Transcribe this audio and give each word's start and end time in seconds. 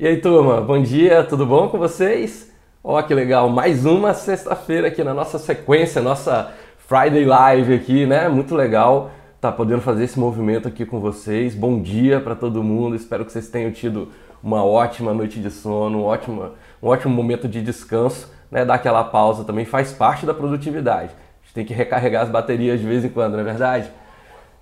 E 0.00 0.06
aí, 0.06 0.16
turma, 0.16 0.62
bom 0.62 0.80
dia, 0.80 1.22
tudo 1.22 1.44
bom 1.44 1.68
com 1.68 1.76
vocês? 1.76 2.50
Ó, 2.82 3.02
que 3.02 3.12
legal, 3.12 3.50
mais 3.50 3.84
uma 3.84 4.14
sexta-feira 4.14 4.88
aqui 4.88 5.04
na 5.04 5.12
nossa 5.12 5.38
sequência, 5.38 6.00
nossa 6.00 6.54
Friday 6.88 7.26
Live 7.26 7.74
aqui, 7.74 8.06
né? 8.06 8.26
Muito 8.26 8.54
legal 8.54 9.10
tá 9.42 9.52
podendo 9.52 9.82
fazer 9.82 10.04
esse 10.04 10.18
movimento 10.18 10.66
aqui 10.66 10.86
com 10.86 11.00
vocês. 11.00 11.54
Bom 11.54 11.82
dia 11.82 12.18
para 12.18 12.34
todo 12.34 12.64
mundo, 12.64 12.96
espero 12.96 13.26
que 13.26 13.30
vocês 13.30 13.50
tenham 13.50 13.70
tido 13.72 14.08
uma 14.42 14.64
ótima 14.64 15.12
noite 15.12 15.38
de 15.38 15.50
sono, 15.50 15.98
um 15.98 16.04
ótimo, 16.04 16.52
um 16.82 16.88
ótimo 16.88 17.14
momento 17.14 17.46
de 17.46 17.60
descanso, 17.60 18.32
né? 18.50 18.64
Dar 18.64 18.76
aquela 18.76 19.04
pausa 19.04 19.44
também 19.44 19.66
faz 19.66 19.92
parte 19.92 20.24
da 20.24 20.32
produtividade. 20.32 21.10
A 21.10 21.44
gente 21.44 21.54
tem 21.54 21.64
que 21.66 21.74
recarregar 21.74 22.22
as 22.22 22.30
baterias 22.30 22.80
de 22.80 22.86
vez 22.86 23.04
em 23.04 23.10
quando, 23.10 23.34
não 23.34 23.40
é 23.40 23.44
verdade? 23.44 23.90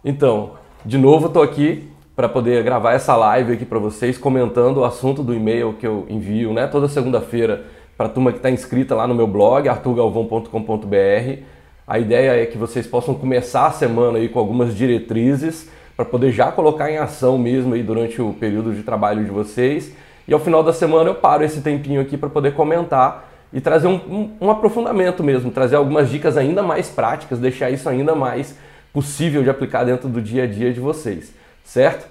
Então, 0.04 0.54
de 0.84 0.98
novo, 0.98 1.28
estou 1.28 1.44
aqui 1.44 1.88
para 2.18 2.28
poder 2.28 2.64
gravar 2.64 2.94
essa 2.94 3.14
live 3.14 3.52
aqui 3.52 3.64
para 3.64 3.78
vocês, 3.78 4.18
comentando 4.18 4.78
o 4.78 4.84
assunto 4.84 5.22
do 5.22 5.32
e-mail 5.32 5.74
que 5.74 5.86
eu 5.86 6.04
envio, 6.08 6.52
né? 6.52 6.66
Toda 6.66 6.88
segunda-feira 6.88 7.66
para 7.96 8.06
a 8.06 8.08
turma 8.08 8.32
que 8.32 8.38
está 8.38 8.50
inscrita 8.50 8.92
lá 8.92 9.06
no 9.06 9.14
meu 9.14 9.28
blog, 9.28 9.68
arturgalvão.com.br. 9.68 11.42
A 11.86 11.98
ideia 12.00 12.42
é 12.42 12.44
que 12.44 12.58
vocês 12.58 12.88
possam 12.88 13.14
começar 13.14 13.68
a 13.68 13.70
semana 13.70 14.18
aí 14.18 14.28
com 14.28 14.40
algumas 14.40 14.74
diretrizes 14.74 15.70
para 15.96 16.04
poder 16.04 16.32
já 16.32 16.50
colocar 16.50 16.90
em 16.90 16.98
ação 16.98 17.38
mesmo 17.38 17.74
aí 17.74 17.84
durante 17.84 18.20
o 18.20 18.32
período 18.32 18.74
de 18.74 18.82
trabalho 18.82 19.24
de 19.24 19.30
vocês. 19.30 19.94
E 20.26 20.34
ao 20.34 20.40
final 20.40 20.64
da 20.64 20.72
semana 20.72 21.10
eu 21.10 21.14
paro 21.14 21.44
esse 21.44 21.60
tempinho 21.60 22.00
aqui 22.00 22.16
para 22.16 22.28
poder 22.28 22.52
comentar 22.52 23.30
e 23.52 23.60
trazer 23.60 23.86
um, 23.86 23.94
um, 23.94 24.30
um, 24.40 24.50
aprofundamento 24.50 25.22
mesmo, 25.22 25.52
trazer 25.52 25.76
algumas 25.76 26.10
dicas 26.10 26.36
ainda 26.36 26.64
mais 26.64 26.88
práticas, 26.88 27.38
deixar 27.38 27.70
isso 27.70 27.88
ainda 27.88 28.16
mais 28.16 28.58
possível 28.92 29.44
de 29.44 29.50
aplicar 29.50 29.84
dentro 29.84 30.08
do 30.08 30.20
dia 30.20 30.42
a 30.42 30.46
dia 30.48 30.72
de 30.72 30.80
vocês, 30.80 31.37
certo? 31.68 32.08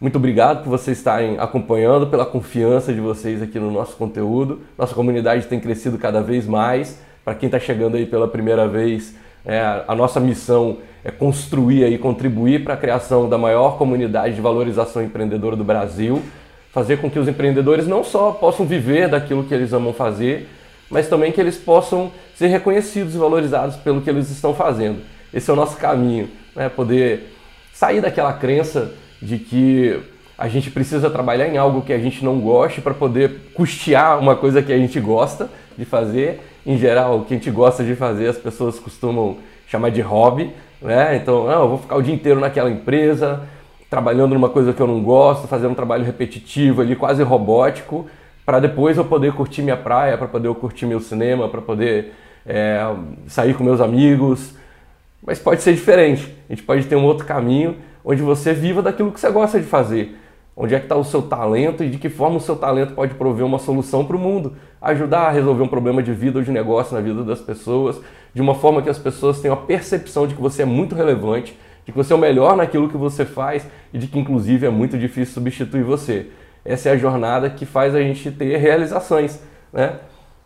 Muito 0.00 0.16
obrigado 0.16 0.62
por 0.64 0.70
vocês 0.70 0.98
estarem 0.98 1.38
acompanhando, 1.38 2.06
pela 2.06 2.24
confiança 2.24 2.92
de 2.92 3.00
vocês 3.00 3.42
aqui 3.42 3.58
no 3.58 3.70
nosso 3.70 3.96
conteúdo. 3.96 4.60
Nossa 4.78 4.94
comunidade 4.94 5.46
tem 5.46 5.60
crescido 5.60 5.98
cada 5.98 6.20
vez 6.20 6.46
mais. 6.46 6.98
Para 7.24 7.34
quem 7.34 7.46
está 7.46 7.58
chegando 7.58 7.96
aí 7.96 8.06
pela 8.06 8.26
primeira 8.26 8.66
vez, 8.66 9.14
é, 9.44 9.82
a 9.86 9.94
nossa 9.94 10.18
missão 10.18 10.78
é 11.04 11.10
construir 11.10 11.86
e 11.92 11.98
contribuir 11.98 12.64
para 12.64 12.74
a 12.74 12.76
criação 12.76 13.28
da 13.28 13.36
maior 13.36 13.76
comunidade 13.76 14.34
de 14.34 14.40
valorização 14.40 15.02
empreendedora 15.02 15.56
do 15.56 15.64
Brasil, 15.64 16.22
fazer 16.72 16.98
com 16.98 17.10
que 17.10 17.18
os 17.18 17.28
empreendedores 17.28 17.86
não 17.86 18.02
só 18.02 18.32
possam 18.32 18.64
viver 18.64 19.08
daquilo 19.08 19.44
que 19.44 19.54
eles 19.54 19.72
amam 19.72 19.92
fazer, 19.92 20.48
mas 20.90 21.08
também 21.08 21.32
que 21.32 21.40
eles 21.40 21.56
possam 21.56 22.10
ser 22.34 22.48
reconhecidos 22.48 23.14
e 23.14 23.18
valorizados 23.18 23.76
pelo 23.76 24.00
que 24.00 24.10
eles 24.10 24.30
estão 24.30 24.54
fazendo. 24.54 25.00
Esse 25.32 25.50
é 25.50 25.52
o 25.52 25.56
nosso 25.56 25.76
caminho, 25.76 26.28
né? 26.54 26.68
poder 26.68 27.31
sair 27.82 28.00
daquela 28.00 28.32
crença 28.32 28.92
de 29.20 29.38
que 29.38 30.00
a 30.38 30.46
gente 30.46 30.70
precisa 30.70 31.10
trabalhar 31.10 31.48
em 31.48 31.58
algo 31.58 31.82
que 31.82 31.92
a 31.92 31.98
gente 31.98 32.24
não 32.24 32.38
goste 32.38 32.80
para 32.80 32.94
poder 32.94 33.50
custear 33.54 34.20
uma 34.20 34.36
coisa 34.36 34.62
que 34.62 34.72
a 34.72 34.78
gente 34.78 35.00
gosta 35.00 35.50
de 35.76 35.84
fazer. 35.84 36.40
Em 36.64 36.78
geral, 36.78 37.18
o 37.18 37.24
que 37.24 37.34
a 37.34 37.36
gente 37.36 37.50
gosta 37.50 37.82
de 37.82 37.96
fazer, 37.96 38.28
as 38.28 38.36
pessoas 38.38 38.78
costumam 38.78 39.38
chamar 39.66 39.90
de 39.90 40.00
hobby, 40.00 40.52
né? 40.80 41.16
Então, 41.16 41.44
não, 41.44 41.62
eu 41.62 41.68
vou 41.70 41.78
ficar 41.78 41.96
o 41.96 42.02
dia 42.02 42.14
inteiro 42.14 42.38
naquela 42.38 42.70
empresa, 42.70 43.42
trabalhando 43.90 44.32
numa 44.32 44.48
coisa 44.48 44.72
que 44.72 44.80
eu 44.80 44.86
não 44.86 45.02
gosto, 45.02 45.48
fazendo 45.48 45.72
um 45.72 45.74
trabalho 45.74 46.04
repetitivo 46.04 46.82
ali, 46.82 46.94
quase 46.94 47.24
robótico, 47.24 48.06
para 48.46 48.60
depois 48.60 48.96
eu 48.96 49.04
poder 49.04 49.32
curtir 49.32 49.60
minha 49.60 49.76
praia, 49.76 50.16
para 50.16 50.28
poder 50.28 50.46
eu 50.46 50.54
curtir 50.54 50.86
meu 50.86 51.00
cinema, 51.00 51.48
para 51.48 51.60
poder 51.60 52.12
é, 52.46 52.80
sair 53.26 53.54
com 53.54 53.64
meus 53.64 53.80
amigos. 53.80 54.61
Mas 55.24 55.38
pode 55.38 55.62
ser 55.62 55.72
diferente. 55.74 56.34
A 56.48 56.52
gente 56.52 56.64
pode 56.64 56.86
ter 56.86 56.96
um 56.96 57.04
outro 57.04 57.24
caminho 57.24 57.76
onde 58.04 58.22
você 58.22 58.52
viva 58.52 58.82
daquilo 58.82 59.12
que 59.12 59.20
você 59.20 59.30
gosta 59.30 59.60
de 59.60 59.66
fazer. 59.66 60.18
Onde 60.54 60.74
é 60.74 60.78
que 60.78 60.84
está 60.84 60.96
o 60.96 61.04
seu 61.04 61.22
talento 61.22 61.82
e 61.82 61.88
de 61.88 61.96
que 61.96 62.08
forma 62.08 62.36
o 62.36 62.40
seu 62.40 62.56
talento 62.56 62.92
pode 62.92 63.14
prover 63.14 63.46
uma 63.46 63.58
solução 63.58 64.04
para 64.04 64.16
o 64.16 64.18
mundo, 64.18 64.54
ajudar 64.80 65.28
a 65.28 65.30
resolver 65.30 65.62
um 65.62 65.68
problema 65.68 66.02
de 66.02 66.12
vida 66.12 66.38
ou 66.38 66.44
de 66.44 66.50
negócio 66.50 66.94
na 66.94 67.00
vida 67.00 67.24
das 67.24 67.40
pessoas, 67.40 68.00
de 68.34 68.42
uma 68.42 68.54
forma 68.54 68.82
que 68.82 68.90
as 68.90 68.98
pessoas 68.98 69.40
tenham 69.40 69.54
a 69.54 69.60
percepção 69.60 70.26
de 70.26 70.34
que 70.34 70.42
você 70.42 70.62
é 70.62 70.66
muito 70.66 70.94
relevante, 70.94 71.56
de 71.86 71.92
que 71.92 71.96
você 71.96 72.12
é 72.12 72.16
o 72.16 72.18
melhor 72.18 72.56
naquilo 72.56 72.88
que 72.88 72.96
você 72.96 73.24
faz 73.24 73.66
e 73.94 73.98
de 73.98 74.08
que 74.08 74.18
inclusive 74.18 74.66
é 74.66 74.70
muito 74.70 74.98
difícil 74.98 75.32
substituir 75.32 75.84
você. 75.84 76.26
Essa 76.64 76.90
é 76.90 76.92
a 76.92 76.96
jornada 76.96 77.48
que 77.48 77.64
faz 77.64 77.94
a 77.94 78.00
gente 78.00 78.30
ter 78.30 78.56
realizações, 78.58 79.40
né? 79.72 80.00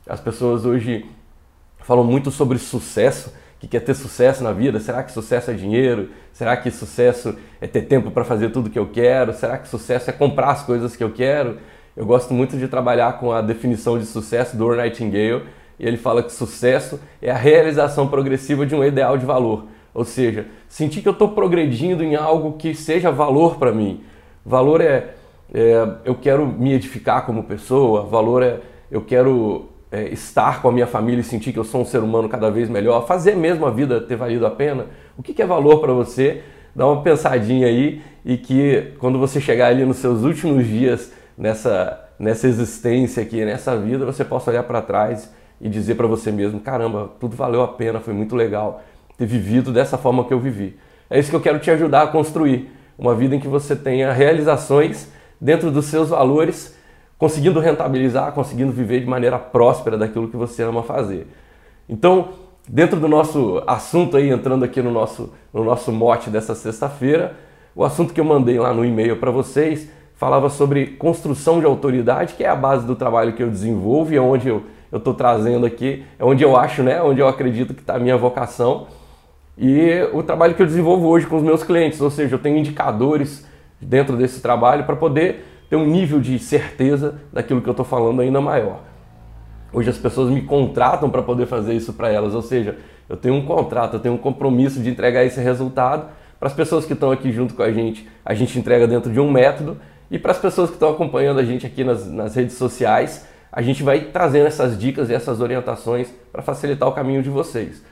As 0.09 0.21
pessoas 0.21 0.65
hoje 0.65 1.05
falam 1.81 2.05
muito 2.05 2.31
sobre 2.31 2.59
sucesso 2.59 3.33
que 3.66 3.78
quer 3.78 3.81
ter 3.81 3.94
sucesso 3.94 4.43
na 4.43 4.53
vida? 4.53 4.78
Será 4.78 5.03
que 5.03 5.12
sucesso 5.12 5.50
é 5.50 5.54
dinheiro? 5.54 6.10
Será 6.32 6.56
que 6.56 6.71
sucesso 6.71 7.37
é 7.60 7.66
ter 7.66 7.82
tempo 7.82 8.10
para 8.10 8.25
fazer 8.25 8.50
tudo 8.50 8.71
que 8.71 8.78
eu 8.78 8.87
quero? 8.87 9.32
Será 9.32 9.59
que 9.59 9.69
sucesso 9.69 10.09
é 10.09 10.12
comprar 10.12 10.50
as 10.50 10.62
coisas 10.62 10.94
que 10.94 11.03
eu 11.03 11.10
quero? 11.10 11.59
Eu 11.97 12.06
gosto 12.06 12.32
muito 12.32 12.56
de 12.56 12.69
trabalhar 12.69 13.19
com 13.19 13.32
a 13.32 13.41
definição 13.41 13.99
de 13.99 14.06
sucesso 14.06 14.56
do 14.56 14.66
Earl 14.66 14.82
Nightingale 14.82 15.43
e 15.78 15.87
ele 15.87 15.97
fala 15.97 16.22
que 16.22 16.32
sucesso 16.32 17.00
é 17.21 17.31
a 17.31 17.37
realização 17.37 18.09
progressiva 18.09 18.65
de 18.65 18.75
um 18.75 18.84
ideal 18.84 19.19
de 19.19 19.26
valor. 19.26 19.66
Ou 19.93 20.05
seja, 20.05 20.47
sentir 20.69 21.00
que 21.00 21.09
eu 21.09 21.12
estou 21.12 21.31
progredindo 21.31 22.05
em 22.05 22.15
algo 22.15 22.53
que 22.53 22.75
seja 22.75 23.10
valor 23.10 23.56
para 23.56 23.72
mim. 23.72 24.03
Valor 24.44 24.81
é, 24.81 25.15
é 25.53 25.88
eu 26.05 26.15
quero 26.15 26.47
me 26.47 26.72
edificar 26.72 27.25
como 27.25 27.43
pessoa, 27.44 28.05
valor 28.05 28.43
é 28.43 28.60
eu 28.91 29.00
quero 29.00 29.69
é, 29.97 30.12
estar 30.12 30.61
com 30.61 30.69
a 30.69 30.73
minha 30.73 30.87
família 30.87 31.23
e 31.23 31.25
sentir 31.25 31.55
que 31.55 31.59
eu 31.59 31.65
sou 31.65 31.81
um 31.81 31.84
ser 31.87 32.01
humano 32.01 32.29
cada 32.29 32.51
vez 32.51 32.69
melhor, 32.69 33.07
fazer 33.07 33.34
mesmo 33.34 33.65
a 33.65 33.71
vida 33.71 33.99
ter 33.99 34.15
valido 34.15 34.47
a 34.47 34.51
pena, 34.51 34.87
o 35.17 35.23
que, 35.23 35.33
que 35.33 35.41
é 35.41 35.47
valor 35.47 35.81
para 35.81 35.91
você? 35.95 36.43
Dá 36.75 36.87
uma 36.87 37.01
pensadinha 37.01 37.67
aí 37.67 38.03
e 38.23 38.37
que 38.37 38.93
quando 38.99 39.19
você 39.19 39.41
chegar 39.41 39.69
ali 39.69 39.87
nos 39.87 39.97
seus 39.97 40.23
últimos 40.23 40.67
dias 40.67 41.11
nessa, 41.39 42.11
nessa 42.19 42.47
existência 42.47 43.23
aqui, 43.23 43.43
nessa 43.43 43.75
vida, 43.75 44.05
você 44.05 44.23
possa 44.23 44.51
olhar 44.51 44.65
para 44.65 44.83
trás 44.83 45.33
e 45.59 45.67
dizer 45.71 45.95
para 45.95 46.06
você 46.06 46.31
mesmo: 46.31 46.61
caramba, 46.61 47.12
tudo 47.19 47.35
valeu 47.35 47.62
a 47.62 47.69
pena, 47.69 47.99
foi 47.99 48.12
muito 48.12 48.37
legal 48.37 48.83
ter 49.17 49.25
vivido 49.25 49.73
dessa 49.73 49.97
forma 49.97 50.27
que 50.27 50.35
eu 50.35 50.39
vivi. 50.39 50.77
É 51.09 51.19
isso 51.19 51.31
que 51.31 51.37
eu 51.37 51.41
quero 51.41 51.59
te 51.59 51.71
ajudar 51.71 52.03
a 52.03 52.06
construir. 52.09 52.71
Uma 52.99 53.15
vida 53.15 53.35
em 53.35 53.41
que 53.41 53.49
você 53.49 53.75
tenha 53.75 54.12
realizações 54.12 55.11
dentro 55.41 55.71
dos 55.71 55.87
seus 55.87 56.11
valores 56.11 56.75
conseguindo 57.19 57.60
rentabilizar, 57.60 58.32
conseguindo 58.32 58.72
viver 58.72 59.00
de 59.00 59.06
maneira 59.06 59.38
próspera 59.38 59.97
daquilo 59.97 60.28
que 60.28 60.37
você 60.37 60.62
ama 60.62 60.82
fazer. 60.82 61.27
Então, 61.88 62.28
dentro 62.69 62.99
do 63.00 63.09
nosso 63.09 63.62
assunto 63.66 64.16
aí, 64.16 64.31
entrando 64.31 64.65
aqui 64.65 64.82
no 64.82 64.91
nosso, 64.91 65.32
no 65.53 65.65
nosso 65.65 65.93
mote 65.93 66.28
dessa 66.28 66.55
sexta-feira, 66.55 67.34
o 67.75 67.84
assunto 67.84 68.12
que 68.12 68.21
eu 68.21 68.25
mandei 68.25 68.59
lá 68.59 68.72
no 68.72 68.84
e-mail 68.84 69.16
para 69.16 69.31
vocês 69.31 69.88
falava 70.16 70.49
sobre 70.49 70.87
construção 70.87 71.60
de 71.60 71.66
autoridade, 71.66 72.34
que 72.34 72.43
é 72.43 72.49
a 72.49 72.56
base 72.56 72.87
do 72.87 72.97
trabalho 72.97 73.34
que 73.34 73.43
eu 73.43 73.50
desenvolvo 73.50 74.12
e 74.12 74.16
é 74.16 74.21
onde 74.21 74.49
eu 74.49 74.65
estou 74.91 75.12
trazendo 75.12 75.66
aqui, 75.66 76.05
é 76.19 76.25
onde 76.25 76.43
eu 76.43 76.56
acho, 76.56 76.82
né, 76.82 77.03
onde 77.03 77.21
eu 77.21 77.28
acredito 77.28 77.75
que 77.75 77.81
está 77.81 77.97
a 77.97 77.99
minha 77.99 78.16
vocação 78.16 78.87
e 79.59 80.09
o 80.12 80.22
trabalho 80.22 80.55
que 80.55 80.62
eu 80.62 80.66
desenvolvo 80.66 81.06
hoje 81.06 81.26
com 81.26 81.37
os 81.37 81.43
meus 81.43 81.62
clientes, 81.62 82.00
ou 82.00 82.10
seja, 82.10 82.34
eu 82.34 82.38
tenho 82.38 82.56
indicadores 82.56 83.47
dentro 83.81 84.16
desse 84.16 84.41
trabalho 84.41 84.84
para 84.84 84.97
poder 84.97 85.44
ter 85.69 85.77
um 85.77 85.87
nível 85.87 86.21
de 86.21 86.38
certeza 86.38 87.21
daquilo 87.32 87.60
que 87.60 87.69
eu 87.69 87.72
estou 87.72 87.84
falando 87.84 88.21
ainda 88.21 88.41
maior. 88.41 88.81
Hoje 89.72 89.91
as 89.91 89.99
pessoas 89.99 90.31
me 90.31 90.43
contratam 90.43 91.10
para 91.10 91.22
poder 91.22 91.47
fazer 91.47 91.75
isso 91.75 91.93
para 91.93 92.10
elas, 92.10 92.34
ou 92.34 92.43
seja, 92.43 92.77
eu 93.09 93.16
tenho 93.16 93.34
um 93.34 93.44
contrato, 93.44 93.94
eu 93.94 94.00
tenho 94.00 94.15
um 94.15 94.19
compromisso 94.19 94.81
de 94.81 94.88
entregar 94.88 95.25
esse 95.25 95.41
resultado. 95.41 96.09
Para 96.38 96.49
as 96.49 96.55
pessoas 96.55 96.84
que 96.84 96.93
estão 96.93 97.10
aqui 97.10 97.32
junto 97.32 97.55
com 97.55 97.62
a 97.62 97.72
gente, 97.72 98.09
a 98.25 98.34
gente 98.34 98.59
entrega 98.59 98.87
dentro 98.87 99.12
de 99.12 99.21
um 99.21 99.31
método, 99.31 99.76
e 100.10 100.19
para 100.19 100.32
as 100.32 100.38
pessoas 100.38 100.71
que 100.71 100.76
estão 100.76 100.91
acompanhando 100.91 101.41
a 101.41 101.44
gente 101.44 101.66
aqui 101.66 101.82
nas, 101.82 102.06
nas 102.06 102.34
redes 102.34 102.56
sociais, 102.56 103.26
a 103.50 103.62
gente 103.62 103.82
vai 103.82 104.00
trazendo 104.00 104.47
essas 104.47 104.78
dicas 104.78 105.10
e 105.10 105.15
essas 105.15 105.41
orientações 105.41 106.12
para 106.31 106.43
facilitar 106.43 106.88
o 106.88 106.93
caminho 106.93 107.22
de 107.22 107.31
vocês. 107.31 107.82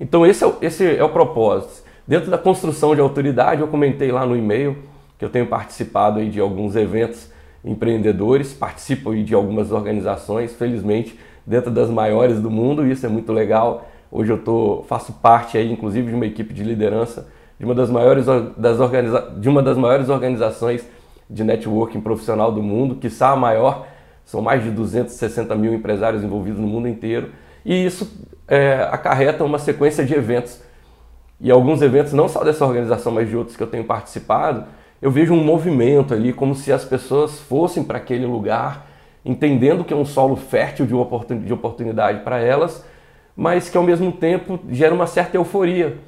Então, 0.00 0.26
esse 0.26 0.42
é, 0.42 0.46
o, 0.46 0.56
esse 0.60 0.96
é 0.96 1.04
o 1.04 1.10
propósito. 1.10 1.84
Dentro 2.06 2.30
da 2.30 2.38
construção 2.38 2.94
de 2.94 3.00
autoridade, 3.00 3.60
eu 3.60 3.68
comentei 3.68 4.10
lá 4.10 4.26
no 4.26 4.36
e-mail 4.36 4.76
eu 5.24 5.30
tenho 5.30 5.46
participado 5.46 6.18
aí 6.18 6.28
de 6.28 6.40
alguns 6.40 6.76
eventos 6.76 7.30
empreendedores, 7.64 8.52
participo 8.52 9.10
aí 9.10 9.22
de 9.22 9.34
algumas 9.34 9.72
organizações, 9.72 10.52
felizmente, 10.52 11.18
dentro 11.46 11.70
das 11.70 11.88
maiores 11.88 12.40
do 12.40 12.50
mundo, 12.50 12.86
e 12.86 12.90
isso 12.90 13.06
é 13.06 13.08
muito 13.08 13.32
legal. 13.32 13.88
Hoje 14.10 14.32
eu 14.32 14.38
tô, 14.38 14.84
faço 14.86 15.12
parte 15.14 15.56
aí, 15.56 15.72
inclusive, 15.72 16.08
de 16.08 16.14
uma 16.14 16.26
equipe 16.26 16.52
de 16.52 16.62
liderança 16.62 17.26
de 17.58 17.64
uma 17.64 17.74
das 17.74 17.88
maiores, 17.88 18.26
das 18.56 18.80
organiza 18.80 19.32
de 19.38 19.48
uma 19.48 19.62
das 19.62 19.76
maiores 19.76 20.08
organizações 20.08 20.86
de 21.30 21.44
networking 21.44 22.00
profissional 22.00 22.52
do 22.52 22.62
mundo, 22.62 22.96
que 22.96 23.08
a 23.20 23.36
maior, 23.36 23.86
são 24.24 24.42
mais 24.42 24.62
de 24.62 24.70
260 24.70 25.54
mil 25.54 25.72
empresários 25.72 26.22
envolvidos 26.22 26.60
no 26.60 26.66
mundo 26.66 26.88
inteiro, 26.88 27.30
e 27.64 27.86
isso 27.86 28.26
é, 28.46 28.86
acarreta 28.90 29.44
uma 29.44 29.58
sequência 29.58 30.04
de 30.04 30.14
eventos. 30.14 30.60
E 31.40 31.50
alguns 31.50 31.82
eventos, 31.82 32.12
não 32.12 32.28
só 32.28 32.44
dessa 32.44 32.64
organização, 32.64 33.12
mas 33.12 33.28
de 33.28 33.36
outros 33.36 33.56
que 33.56 33.62
eu 33.62 33.66
tenho 33.66 33.84
participado, 33.84 34.64
eu 35.04 35.10
vejo 35.10 35.34
um 35.34 35.44
movimento 35.44 36.14
ali, 36.14 36.32
como 36.32 36.54
se 36.54 36.72
as 36.72 36.82
pessoas 36.82 37.38
fossem 37.38 37.84
para 37.84 37.98
aquele 37.98 38.24
lugar, 38.24 38.86
entendendo 39.22 39.84
que 39.84 39.92
é 39.92 39.96
um 39.96 40.06
solo 40.06 40.34
fértil 40.34 40.86
de 40.86 41.52
oportunidade 41.52 42.20
para 42.20 42.40
elas, 42.40 42.82
mas 43.36 43.68
que 43.68 43.76
ao 43.76 43.82
mesmo 43.82 44.10
tempo 44.10 44.58
gera 44.70 44.94
uma 44.94 45.06
certa 45.06 45.36
euforia. 45.36 45.98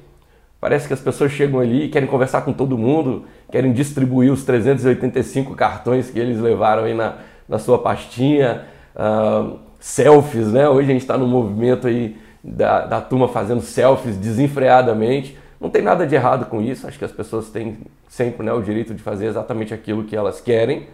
Parece 0.59 0.87
que 0.87 0.95
as 0.95 0.99
pessoas 0.99 1.31
chegam 1.31 1.59
ali 1.59 1.83
e 1.83 1.89
querem 1.89 2.07
conversar 2.07 2.41
com 2.41 2.51
todo 2.51 2.75
mundo, 2.75 3.25
querem 3.51 3.71
distribuir 3.71 4.31
os 4.33 4.43
385 4.43 5.53
cartões 5.53 6.09
que 6.09 6.17
eles 6.17 6.39
levaram 6.39 6.85
aí 6.85 6.95
na, 6.95 7.17
na 7.47 7.59
sua 7.59 7.77
pastinha, 7.77 8.63
uh, 8.95 9.59
selfies, 9.79 10.51
né? 10.51 10.67
Hoje 10.67 10.89
a 10.89 10.93
gente 10.93 11.03
está 11.03 11.19
no 11.19 11.27
movimento 11.27 11.85
aí 11.85 12.17
da, 12.43 12.87
da 12.87 12.99
turma 12.99 13.27
fazendo 13.27 13.61
selfies 13.61 14.17
desenfreadamente. 14.17 15.37
Não 15.59 15.69
tem 15.69 15.81
nada 15.81 16.05
de 16.05 16.13
errado 16.13 16.45
com 16.45 16.61
isso, 16.61 16.87
acho 16.87 16.99
que 16.99 17.05
as 17.05 17.11
pessoas 17.11 17.49
têm 17.49 17.77
sempre 18.07 18.45
né, 18.45 18.53
o 18.53 18.61
direito 18.61 18.93
de 18.93 19.01
fazer 19.01 19.25
exatamente 19.25 19.73
aquilo 19.73 20.03
que 20.03 20.15
elas 20.15 20.39
querem. 20.39 20.87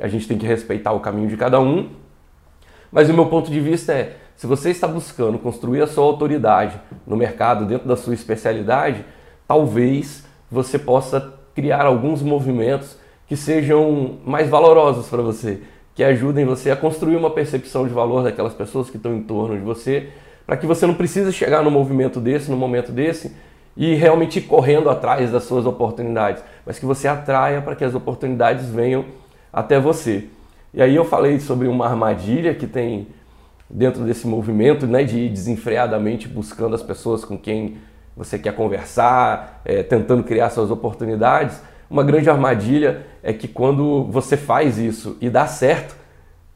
A 0.00 0.08
gente 0.08 0.26
tem 0.26 0.38
que 0.38 0.46
respeitar 0.46 0.92
o 0.92 1.00
caminho 1.00 1.28
de 1.28 1.36
cada 1.36 1.60
um. 1.60 1.90
Mas 2.90 3.10
o 3.10 3.14
meu 3.14 3.26
ponto 3.26 3.50
de 3.50 3.60
vista 3.60 3.92
é, 3.92 4.16
se 4.34 4.46
você 4.46 4.70
está 4.70 4.86
buscando 4.86 5.38
construir 5.38 5.82
a 5.82 5.86
sua 5.86 6.04
autoridade 6.04 6.80
no 7.06 7.16
mercado, 7.16 7.66
dentro 7.66 7.88
da 7.88 7.96
sua 7.96 8.14
especialidade, 8.14 9.04
talvez 9.46 10.24
você 10.50 10.78
possa 10.78 11.34
criar 11.54 11.84
alguns 11.84 12.22
movimentos 12.22 12.96
que 13.26 13.36
sejam 13.36 14.18
mais 14.24 14.48
valorosos 14.48 15.08
para 15.08 15.20
você, 15.20 15.60
que 15.94 16.04
ajudem 16.04 16.44
você 16.44 16.70
a 16.70 16.76
construir 16.76 17.16
uma 17.16 17.30
percepção 17.30 17.86
de 17.86 17.92
valor 17.92 18.22
daquelas 18.22 18.54
pessoas 18.54 18.88
que 18.88 18.96
estão 18.96 19.12
em 19.14 19.22
torno 19.22 19.56
de 19.56 19.64
você, 19.64 20.08
para 20.46 20.56
que 20.56 20.66
você 20.66 20.86
não 20.86 20.94
precise 20.94 21.32
chegar 21.32 21.62
num 21.62 21.70
movimento 21.70 22.20
desse, 22.20 22.50
num 22.50 22.56
momento 22.56 22.92
desse, 22.92 23.34
e 23.78 23.94
realmente 23.94 24.40
correndo 24.40 24.90
atrás 24.90 25.30
das 25.30 25.44
suas 25.44 25.64
oportunidades, 25.64 26.42
mas 26.66 26.80
que 26.80 26.84
você 26.84 27.06
atraia 27.06 27.62
para 27.62 27.76
que 27.76 27.84
as 27.84 27.94
oportunidades 27.94 28.68
venham 28.68 29.04
até 29.52 29.78
você. 29.78 30.24
E 30.74 30.82
aí 30.82 30.96
eu 30.96 31.04
falei 31.04 31.38
sobre 31.38 31.68
uma 31.68 31.86
armadilha 31.86 32.52
que 32.54 32.66
tem 32.66 33.06
dentro 33.70 34.02
desse 34.02 34.26
movimento 34.26 34.84
né, 34.84 35.04
de 35.04 35.20
ir 35.20 35.28
desenfreadamente 35.28 36.26
buscando 36.26 36.74
as 36.74 36.82
pessoas 36.82 37.24
com 37.24 37.38
quem 37.38 37.76
você 38.16 38.36
quer 38.36 38.52
conversar, 38.52 39.62
é, 39.64 39.84
tentando 39.84 40.24
criar 40.24 40.50
suas 40.50 40.72
oportunidades. 40.72 41.62
Uma 41.88 42.02
grande 42.02 42.28
armadilha 42.28 43.06
é 43.22 43.32
que 43.32 43.46
quando 43.46 44.02
você 44.10 44.36
faz 44.36 44.76
isso 44.76 45.16
e 45.20 45.30
dá 45.30 45.46
certo, 45.46 45.94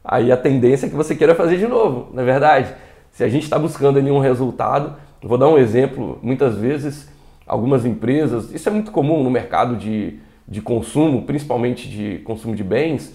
aí 0.03 0.29
a 0.29 0.35
tendência 0.35 0.87
é 0.87 0.89
que 0.89 0.95
você 0.95 1.15
queira 1.15 1.33
fazer 1.33 1.57
de 1.57 1.67
novo, 1.67 2.13
na 2.13 2.21
é 2.21 2.25
verdade. 2.25 2.73
Se 3.13 3.23
a 3.23 3.29
gente 3.29 3.43
está 3.43 3.57
buscando 3.57 3.97
ali 3.97 4.11
um 4.11 4.19
resultado, 4.19 4.93
vou 5.21 5.37
dar 5.37 5.47
um 5.47 5.57
exemplo, 5.57 6.19
muitas 6.21 6.57
vezes 6.57 7.12
algumas 7.45 7.85
empresas, 7.85 8.53
isso 8.53 8.67
é 8.69 8.71
muito 8.71 8.91
comum 8.91 9.23
no 9.23 9.29
mercado 9.29 9.75
de, 9.75 10.19
de 10.47 10.61
consumo, 10.61 11.23
principalmente 11.23 11.89
de 11.89 12.19
consumo 12.19 12.55
de 12.55 12.63
bens, 12.63 13.13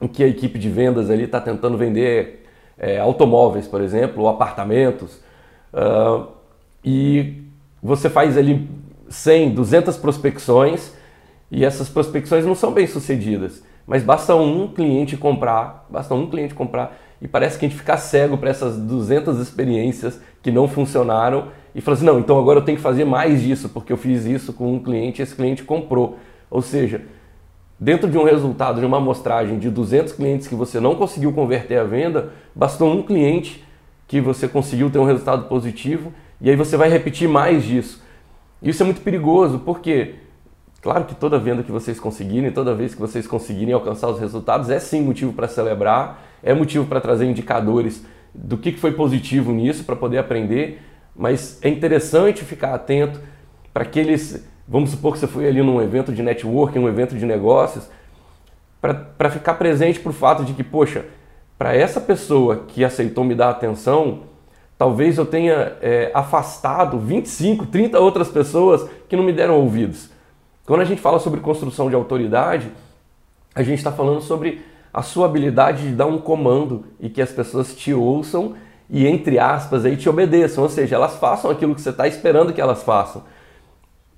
em 0.00 0.08
que 0.08 0.22
a 0.22 0.28
equipe 0.28 0.58
de 0.58 0.68
vendas 0.68 1.10
ali 1.10 1.24
está 1.24 1.40
tentando 1.40 1.76
vender 1.76 2.46
é, 2.78 2.98
automóveis, 2.98 3.66
por 3.66 3.80
exemplo, 3.80 4.22
ou 4.22 4.28
apartamentos, 4.28 5.20
uh, 5.72 6.26
e 6.84 7.42
você 7.82 8.10
faz 8.10 8.36
ali 8.36 8.68
100, 9.08 9.50
200 9.50 9.96
prospecções 9.96 10.92
e 11.50 11.64
essas 11.64 11.88
prospecções 11.88 12.44
não 12.44 12.54
são 12.54 12.72
bem 12.72 12.86
sucedidas, 12.86 13.62
mas 13.86 14.02
basta 14.02 14.34
um 14.34 14.68
cliente 14.68 15.16
comprar, 15.16 15.86
basta 15.88 16.14
um 16.14 16.28
cliente 16.28 16.54
comprar 16.54 16.98
e 17.20 17.28
parece 17.28 17.58
que 17.58 17.64
a 17.64 17.68
gente 17.68 17.78
fica 17.78 17.96
cego 17.96 18.36
para 18.36 18.50
essas 18.50 18.76
200 18.76 19.38
experiências 19.40 20.20
que 20.42 20.50
não 20.50 20.68
funcionaram 20.68 21.48
e 21.76 21.80
fala 21.82 21.94
assim, 21.94 22.06
não, 22.06 22.18
então 22.18 22.38
agora 22.38 22.58
eu 22.58 22.64
tenho 22.64 22.78
que 22.78 22.82
fazer 22.82 23.04
mais 23.04 23.42
disso, 23.42 23.68
porque 23.68 23.92
eu 23.92 23.98
fiz 23.98 24.24
isso 24.24 24.50
com 24.54 24.72
um 24.72 24.78
cliente 24.82 25.20
e 25.20 25.22
esse 25.22 25.36
cliente 25.36 25.62
comprou. 25.62 26.16
Ou 26.50 26.62
seja, 26.62 27.02
dentro 27.78 28.10
de 28.10 28.16
um 28.16 28.24
resultado, 28.24 28.80
de 28.80 28.86
uma 28.86 28.96
amostragem 28.96 29.58
de 29.58 29.68
200 29.68 30.14
clientes 30.14 30.48
que 30.48 30.54
você 30.54 30.80
não 30.80 30.94
conseguiu 30.94 31.34
converter 31.34 31.78
a 31.78 31.84
venda, 31.84 32.32
bastou 32.54 32.90
um 32.90 33.02
cliente 33.02 33.62
que 34.08 34.22
você 34.22 34.48
conseguiu 34.48 34.88
ter 34.88 34.98
um 34.98 35.04
resultado 35.04 35.48
positivo 35.48 36.14
e 36.40 36.48
aí 36.48 36.56
você 36.56 36.78
vai 36.78 36.88
repetir 36.88 37.28
mais 37.28 37.62
disso. 37.62 38.02
Isso 38.62 38.82
é 38.82 38.86
muito 38.86 39.02
perigoso, 39.02 39.58
porque 39.58 40.14
claro 40.80 41.04
que 41.04 41.14
toda 41.14 41.38
venda 41.38 41.62
que 41.62 41.70
vocês 41.70 42.00
conseguirem, 42.00 42.50
toda 42.52 42.74
vez 42.74 42.94
que 42.94 43.00
vocês 43.02 43.26
conseguirem 43.26 43.74
alcançar 43.74 44.08
os 44.08 44.18
resultados, 44.18 44.70
é 44.70 44.78
sim 44.78 45.02
motivo 45.02 45.34
para 45.34 45.46
celebrar, 45.46 46.22
é 46.42 46.54
motivo 46.54 46.86
para 46.86 47.02
trazer 47.02 47.26
indicadores 47.26 48.02
do 48.34 48.56
que 48.56 48.72
foi 48.72 48.92
positivo 48.92 49.52
nisso 49.52 49.84
para 49.84 49.94
poder 49.94 50.16
aprender, 50.16 50.80
mas 51.16 51.58
é 51.62 51.68
interessante 51.68 52.44
ficar 52.44 52.74
atento 52.74 53.20
para 53.72 53.82
aqueles. 53.82 54.46
Vamos 54.68 54.90
supor 54.90 55.12
que 55.12 55.18
você 55.18 55.26
foi 55.26 55.46
ali 55.46 55.62
num 55.62 55.80
evento 55.80 56.12
de 56.12 56.22
networking, 56.22 56.80
um 56.80 56.88
evento 56.88 57.16
de 57.16 57.24
negócios, 57.24 57.88
para 58.80 59.30
ficar 59.30 59.54
presente 59.54 60.00
para 60.00 60.10
o 60.10 60.12
fato 60.12 60.44
de 60.44 60.52
que, 60.52 60.64
poxa, 60.64 61.04
para 61.56 61.74
essa 61.74 62.00
pessoa 62.00 62.64
que 62.68 62.84
aceitou 62.84 63.24
me 63.24 63.34
dar 63.34 63.50
atenção, 63.50 64.24
talvez 64.76 65.16
eu 65.16 65.24
tenha 65.24 65.76
é, 65.80 66.10
afastado 66.12 66.98
25, 66.98 67.66
30 67.66 67.98
outras 67.98 68.28
pessoas 68.28 68.88
que 69.08 69.16
não 69.16 69.24
me 69.24 69.32
deram 69.32 69.58
ouvidos. 69.60 70.10
Quando 70.66 70.80
a 70.80 70.84
gente 70.84 71.00
fala 71.00 71.18
sobre 71.18 71.40
construção 71.40 71.88
de 71.88 71.94
autoridade, 71.94 72.70
a 73.54 73.62
gente 73.62 73.78
está 73.78 73.92
falando 73.92 74.20
sobre 74.20 74.62
a 74.92 75.00
sua 75.00 75.26
habilidade 75.26 75.88
de 75.88 75.94
dar 75.94 76.06
um 76.06 76.18
comando 76.18 76.86
e 76.98 77.08
que 77.08 77.22
as 77.22 77.30
pessoas 77.30 77.74
te 77.74 77.94
ouçam 77.94 78.54
e, 78.88 79.06
entre 79.06 79.38
aspas, 79.38 79.84
aí 79.84 79.96
te 79.96 80.08
obedeçam, 80.08 80.62
ou 80.62 80.70
seja, 80.70 80.94
elas 80.94 81.16
façam 81.16 81.50
aquilo 81.50 81.74
que 81.74 81.80
você 81.80 81.90
está 81.90 82.06
esperando 82.06 82.52
que 82.52 82.60
elas 82.60 82.82
façam. 82.82 83.22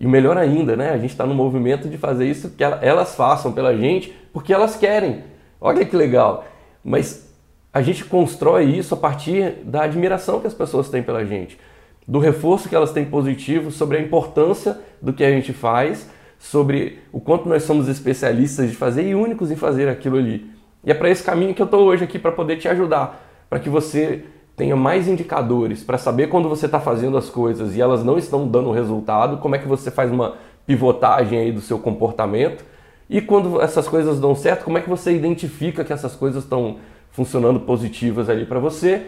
E 0.00 0.06
melhor 0.06 0.36
ainda, 0.36 0.76
né? 0.76 0.90
A 0.90 0.98
gente 0.98 1.10
está 1.10 1.26
no 1.26 1.34
movimento 1.34 1.88
de 1.88 1.96
fazer 1.96 2.28
isso 2.28 2.50
que 2.50 2.62
elas 2.62 3.14
façam 3.16 3.52
pela 3.52 3.76
gente 3.76 4.14
porque 4.32 4.52
elas 4.52 4.76
querem. 4.76 5.24
Olha 5.60 5.84
que 5.84 5.96
legal. 5.96 6.44
Mas 6.84 7.28
a 7.72 7.82
gente 7.82 8.04
constrói 8.04 8.64
isso 8.64 8.94
a 8.94 8.96
partir 8.96 9.56
da 9.64 9.82
admiração 9.82 10.40
que 10.40 10.46
as 10.46 10.54
pessoas 10.54 10.88
têm 10.88 11.02
pela 11.02 11.24
gente, 11.24 11.58
do 12.06 12.18
reforço 12.18 12.68
que 12.68 12.74
elas 12.74 12.92
têm 12.92 13.04
positivo 13.04 13.70
sobre 13.70 13.96
a 13.96 14.00
importância 14.00 14.78
do 15.02 15.12
que 15.12 15.24
a 15.24 15.30
gente 15.30 15.52
faz, 15.52 16.08
sobre 16.38 17.00
o 17.12 17.20
quanto 17.20 17.48
nós 17.48 17.64
somos 17.64 17.88
especialistas 17.88 18.70
de 18.70 18.76
fazer 18.76 19.02
e 19.02 19.14
únicos 19.14 19.50
em 19.50 19.56
fazer 19.56 19.88
aquilo 19.88 20.16
ali. 20.16 20.50
E 20.84 20.90
é 20.90 20.94
para 20.94 21.10
esse 21.10 21.22
caminho 21.22 21.54
que 21.54 21.60
eu 21.60 21.66
estou 21.66 21.82
hoje 21.86 22.04
aqui 22.04 22.18
para 22.18 22.30
poder 22.30 22.56
te 22.56 22.68
ajudar, 22.68 23.20
para 23.50 23.58
que 23.58 23.68
você 23.68 24.24
tenha 24.58 24.74
mais 24.74 25.06
indicadores 25.06 25.84
para 25.84 25.96
saber 25.96 26.26
quando 26.26 26.48
você 26.48 26.66
está 26.66 26.80
fazendo 26.80 27.16
as 27.16 27.30
coisas 27.30 27.76
e 27.76 27.80
elas 27.80 28.04
não 28.04 28.18
estão 28.18 28.46
dando 28.46 28.72
resultado, 28.72 29.38
como 29.38 29.54
é 29.54 29.58
que 29.58 29.68
você 29.68 29.88
faz 29.88 30.10
uma 30.10 30.34
pivotagem 30.66 31.38
aí 31.38 31.52
do 31.52 31.60
seu 31.60 31.78
comportamento 31.78 32.64
e 33.08 33.22
quando 33.22 33.62
essas 33.62 33.86
coisas 33.86 34.20
dão 34.20 34.34
certo, 34.34 34.64
como 34.64 34.76
é 34.76 34.80
que 34.80 34.90
você 34.90 35.14
identifica 35.14 35.84
que 35.84 35.92
essas 35.92 36.14
coisas 36.16 36.42
estão 36.42 36.78
funcionando 37.12 37.60
positivas 37.60 38.28
ali 38.28 38.44
para 38.44 38.58
você 38.58 39.06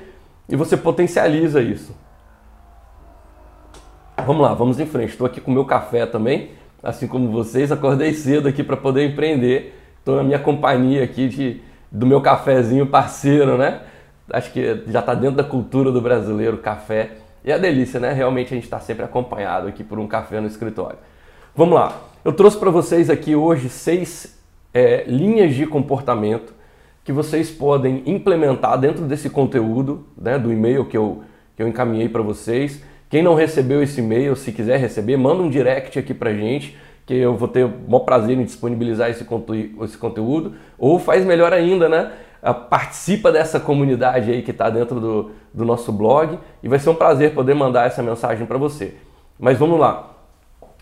e 0.48 0.54
você 0.54 0.76
potencializa 0.76 1.60
isso. 1.60 1.94
Vamos 4.24 4.42
lá, 4.42 4.54
vamos 4.54 4.78
em 4.78 4.86
frente. 4.86 5.10
Estou 5.10 5.26
aqui 5.26 5.40
com 5.40 5.50
meu 5.50 5.64
café 5.64 6.06
também, 6.06 6.50
assim 6.82 7.06
como 7.06 7.30
vocês. 7.30 7.72
Acordei 7.72 8.12
cedo 8.14 8.48
aqui 8.48 8.62
para 8.62 8.76
poder 8.76 9.04
empreender. 9.04 9.74
Estou 9.98 10.16
na 10.16 10.22
minha 10.22 10.38
companhia 10.38 11.02
aqui 11.02 11.28
de, 11.28 11.60
do 11.90 12.06
meu 12.06 12.20
cafezinho 12.20 12.86
parceiro, 12.86 13.56
né? 13.58 13.80
Acho 14.32 14.52
que 14.52 14.82
já 14.88 15.00
está 15.00 15.14
dentro 15.14 15.36
da 15.36 15.44
cultura 15.44 15.90
do 15.90 16.00
brasileiro 16.00 16.58
café. 16.58 17.12
E 17.44 17.50
é 17.50 17.54
a 17.54 17.58
delícia, 17.58 17.98
né? 17.98 18.12
Realmente 18.12 18.52
a 18.52 18.54
gente 18.56 18.64
está 18.64 18.78
sempre 18.80 19.04
acompanhado 19.04 19.66
aqui 19.68 19.82
por 19.82 19.98
um 19.98 20.06
café 20.06 20.40
no 20.40 20.46
escritório. 20.46 20.98
Vamos 21.54 21.74
lá. 21.74 22.00
Eu 22.24 22.32
trouxe 22.32 22.56
para 22.58 22.70
vocês 22.70 23.08
aqui 23.08 23.34
hoje 23.34 23.68
seis 23.68 24.38
é, 24.74 25.04
linhas 25.06 25.54
de 25.54 25.66
comportamento 25.66 26.52
que 27.02 27.12
vocês 27.12 27.50
podem 27.50 28.02
implementar 28.06 28.78
dentro 28.78 29.04
desse 29.04 29.30
conteúdo, 29.30 30.06
né, 30.16 30.38
do 30.38 30.52
e-mail 30.52 30.84
que 30.84 30.96
eu, 30.96 31.22
que 31.56 31.62
eu 31.62 31.68
encaminhei 31.68 32.08
para 32.08 32.22
vocês. 32.22 32.82
Quem 33.08 33.22
não 33.22 33.34
recebeu 33.34 33.82
esse 33.82 34.00
e-mail, 34.00 34.36
se 34.36 34.52
quiser 34.52 34.78
receber, 34.78 35.16
manda 35.16 35.42
um 35.42 35.50
direct 35.50 35.98
aqui 35.98 36.14
para 36.14 36.32
gente, 36.32 36.76
que 37.04 37.14
eu 37.14 37.34
vou 37.34 37.48
ter 37.48 37.64
o 37.64 37.72
maior 37.88 38.04
prazer 38.04 38.38
em 38.38 38.44
disponibilizar 38.44 39.10
esse, 39.10 39.26
esse 39.82 39.98
conteúdo. 39.98 40.54
Ou 40.78 40.98
faz 40.98 41.24
melhor 41.24 41.52
ainda, 41.52 41.88
né? 41.88 42.12
Participa 42.42 43.30
dessa 43.30 43.60
comunidade 43.60 44.30
aí 44.30 44.42
que 44.42 44.50
está 44.50 44.70
dentro 44.70 44.98
do, 44.98 45.30
do 45.52 45.64
nosso 45.64 45.92
blog 45.92 46.38
e 46.62 46.68
vai 46.68 46.78
ser 46.78 46.90
um 46.90 46.94
prazer 46.94 47.34
poder 47.34 47.54
mandar 47.54 47.86
essa 47.86 48.02
mensagem 48.02 48.46
para 48.46 48.56
você. 48.56 48.94
Mas 49.38 49.58
vamos 49.58 49.78
lá. 49.78 50.10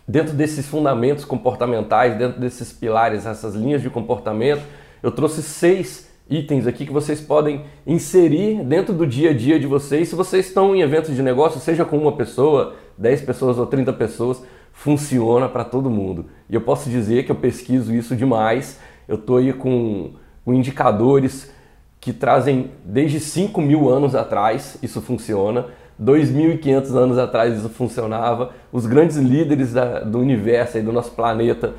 Dentro 0.06 0.34
desses 0.34 0.66
fundamentos 0.66 1.24
comportamentais, 1.24 2.16
dentro 2.16 2.40
desses 2.40 2.72
pilares, 2.72 3.26
essas 3.26 3.54
linhas 3.54 3.82
de 3.82 3.90
comportamento, 3.90 4.62
eu 5.02 5.10
trouxe 5.10 5.42
seis 5.42 6.08
itens 6.30 6.66
aqui 6.66 6.86
que 6.86 6.92
vocês 6.92 7.20
podem 7.20 7.64
inserir 7.86 8.62
dentro 8.64 8.94
do 8.94 9.06
dia 9.06 9.30
a 9.30 9.34
dia 9.34 9.58
de 9.58 9.66
vocês. 9.66 10.08
Se 10.08 10.14
vocês 10.14 10.46
estão 10.46 10.74
em 10.74 10.80
eventos 10.80 11.14
de 11.14 11.22
negócio, 11.22 11.60
seja 11.60 11.84
com 11.84 11.98
uma 11.98 12.12
pessoa, 12.12 12.74
10 12.96 13.22
pessoas 13.22 13.58
ou 13.58 13.66
30 13.66 13.92
pessoas, 13.94 14.42
funciona 14.72 15.48
para 15.48 15.64
todo 15.64 15.90
mundo. 15.90 16.26
E 16.48 16.54
eu 16.54 16.60
posso 16.60 16.88
dizer 16.88 17.24
que 17.24 17.32
eu 17.32 17.36
pesquiso 17.36 17.94
isso 17.94 18.14
demais. 18.14 18.78
Eu 19.06 19.16
estou 19.16 19.38
aí 19.38 19.52
com 19.52 20.12
com 20.48 20.54
indicadores 20.54 21.52
que 22.00 22.10
trazem 22.10 22.70
desde 22.82 23.20
5 23.20 23.60
mil 23.60 23.90
anos 23.90 24.14
atrás 24.14 24.78
isso 24.82 25.02
funciona, 25.02 25.66
2.500 26.02 26.96
anos 26.96 27.18
atrás 27.18 27.58
isso 27.58 27.68
funcionava, 27.68 28.52
os 28.72 28.86
grandes 28.86 29.18
líderes 29.18 29.74
da, 29.74 30.00
do 30.00 30.18
universo 30.18 30.78
e 30.78 30.80
do 30.80 30.90
nosso 30.90 31.10
planeta 31.10 31.74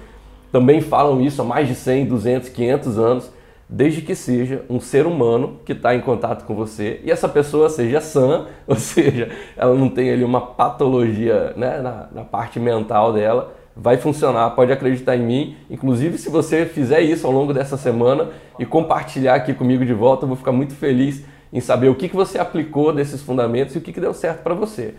também 0.51 0.81
falam 0.81 1.19
isso 1.19 1.41
há 1.41 1.45
mais 1.45 1.67
de 1.67 1.73
100, 1.73 2.05
200, 2.05 2.49
500 2.49 2.99
anos, 2.99 3.31
desde 3.67 4.03
que 4.03 4.13
seja 4.13 4.63
um 4.69 4.79
ser 4.79 5.07
humano 5.07 5.57
que 5.65 5.71
está 5.71 5.95
em 5.95 6.01
contato 6.01 6.45
com 6.45 6.53
você 6.53 7.01
e 7.03 7.09
essa 7.09 7.27
pessoa 7.27 7.71
seja 7.71 7.99
sã, 7.99 8.45
ou 8.67 8.75
seja, 8.75 9.31
ela 9.57 9.73
não 9.73 9.89
tem 9.89 10.11
ali 10.11 10.23
uma 10.23 10.41
patologia 10.41 11.55
né, 11.57 11.81
na, 11.81 12.07
na 12.11 12.23
parte 12.23 12.59
mental 12.59 13.13
dela, 13.13 13.51
vai 13.81 13.95
funcionar, 13.95 14.49
pode 14.51 14.73
acreditar 14.73 15.15
em 15.15 15.23
mim. 15.23 15.57
Inclusive, 15.69 16.17
se 16.17 16.29
você 16.29 16.65
fizer 16.65 16.99
isso 16.99 17.25
ao 17.25 17.31
longo 17.31 17.53
dessa 17.53 17.77
semana 17.77 18.29
e 18.59 18.65
compartilhar 18.65 19.35
aqui 19.35 19.53
comigo 19.53 19.85
de 19.85 19.93
volta, 19.93 20.25
eu 20.25 20.27
vou 20.27 20.35
ficar 20.35 20.51
muito 20.51 20.75
feliz 20.75 21.23
em 21.51 21.61
saber 21.61 21.87
o 21.87 21.95
que, 21.95 22.09
que 22.09 22.15
você 22.15 22.37
aplicou 22.37 22.93
desses 22.93 23.21
fundamentos 23.21 23.73
e 23.73 23.77
o 23.77 23.81
que, 23.81 23.93
que 23.93 24.01
deu 24.01 24.13
certo 24.13 24.43
para 24.43 24.53
você. 24.53 24.95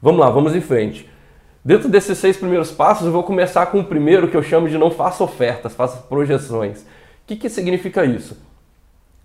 Vamos 0.00 0.20
lá, 0.20 0.30
vamos 0.30 0.54
em 0.54 0.60
frente. 0.60 1.10
Dentro 1.64 1.88
desses 1.88 2.16
seis 2.16 2.36
primeiros 2.36 2.70
passos, 2.70 3.06
eu 3.06 3.12
vou 3.12 3.24
começar 3.24 3.66
com 3.66 3.80
o 3.80 3.84
primeiro 3.84 4.28
que 4.28 4.36
eu 4.36 4.42
chamo 4.42 4.68
de 4.68 4.78
não 4.78 4.90
faça 4.90 5.24
ofertas, 5.24 5.74
faça 5.74 5.98
projeções. 6.02 6.82
O 6.82 7.26
que, 7.26 7.36
que 7.36 7.48
significa 7.48 8.04
isso? 8.04 8.38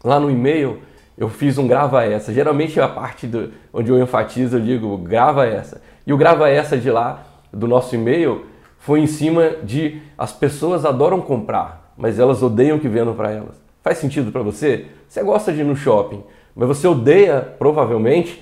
Lá 0.03 0.19
no 0.19 0.31
e-mail, 0.31 0.79
eu 1.17 1.29
fiz 1.29 1.58
um 1.58 1.67
grava 1.67 2.03
essa. 2.05 2.34
Geralmente 2.34 2.79
a 2.79 2.88
parte 2.88 3.27
do, 3.27 3.51
onde 3.72 3.91
eu 3.91 4.01
enfatizo, 4.01 4.58
eu 4.58 4.62
digo 4.62 4.98
grava 4.98 5.46
essa. 5.46 5.81
E 6.08 6.13
o 6.13 6.17
grava 6.17 6.50
essa 6.50 6.77
de 6.77 6.89
lá, 6.89 7.24
do 7.53 7.67
nosso 7.67 7.93
e-mail, 7.93 8.46
foi 8.80 9.02
em 9.02 9.08
cima 9.08 9.52
de 9.64 10.02
as 10.18 10.32
pessoas 10.32 10.86
adoram 10.86 11.22
comprar, 11.22 11.94
mas 11.98 12.18
elas 12.18 12.42
odeiam 12.42 12.80
que 12.80 12.88
vendam 12.88 13.14
para 13.14 13.32
elas. 13.32 13.62
Faz 13.84 13.98
sentido 13.98 14.32
para 14.32 14.42
você? 14.42 14.88
Você 15.08 15.22
gosta 15.24 15.54
de 15.54 15.62
ir 15.62 15.66
no 15.66 15.76
shopping, 15.76 16.24
mas 16.56 16.68
você 16.68 16.88
odeia, 16.88 17.42
provavelmente, 17.58 18.42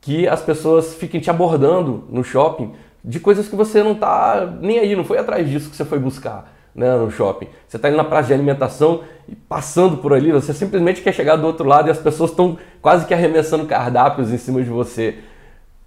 que 0.00 0.28
as 0.28 0.42
pessoas 0.42 0.94
fiquem 0.94 1.20
te 1.20 1.30
abordando 1.30 2.04
no 2.08 2.22
shopping 2.22 2.72
de 3.04 3.20
coisas 3.20 3.48
que 3.48 3.56
você 3.56 3.82
não 3.82 3.92
está 3.92 4.52
nem 4.60 4.78
aí, 4.78 4.96
não 4.96 5.04
foi 5.04 5.18
atrás 5.18 5.48
disso 5.48 5.70
que 5.70 5.76
você 5.76 5.84
foi 5.84 5.98
buscar 5.98 6.52
né, 6.74 6.94
no 6.96 7.10
shopping. 7.10 7.48
Você 7.66 7.76
está 7.76 7.88
indo 7.88 7.96
na 7.96 8.04
praça 8.04 8.28
de 8.28 8.34
alimentação 8.34 9.02
e 9.28 9.34
passando 9.34 9.96
por 9.96 10.12
ali, 10.12 10.30
você 10.30 10.52
simplesmente 10.52 11.00
quer 11.00 11.12
chegar 11.12 11.36
do 11.36 11.46
outro 11.46 11.66
lado 11.66 11.88
e 11.88 11.90
as 11.90 11.98
pessoas 11.98 12.30
estão 12.30 12.58
quase 12.82 13.06
que 13.06 13.14
arremessando 13.14 13.64
cardápios 13.66 14.32
em 14.32 14.36
cima 14.36 14.62
de 14.62 14.68
você. 14.68 15.18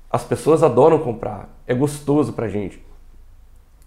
As 0.09 0.23
pessoas 0.23 0.63
adoram 0.63 0.97
comprar, 0.99 1.49
é 1.67 1.73
gostoso 1.73 2.33
pra 2.33 2.47
gente. 2.47 2.81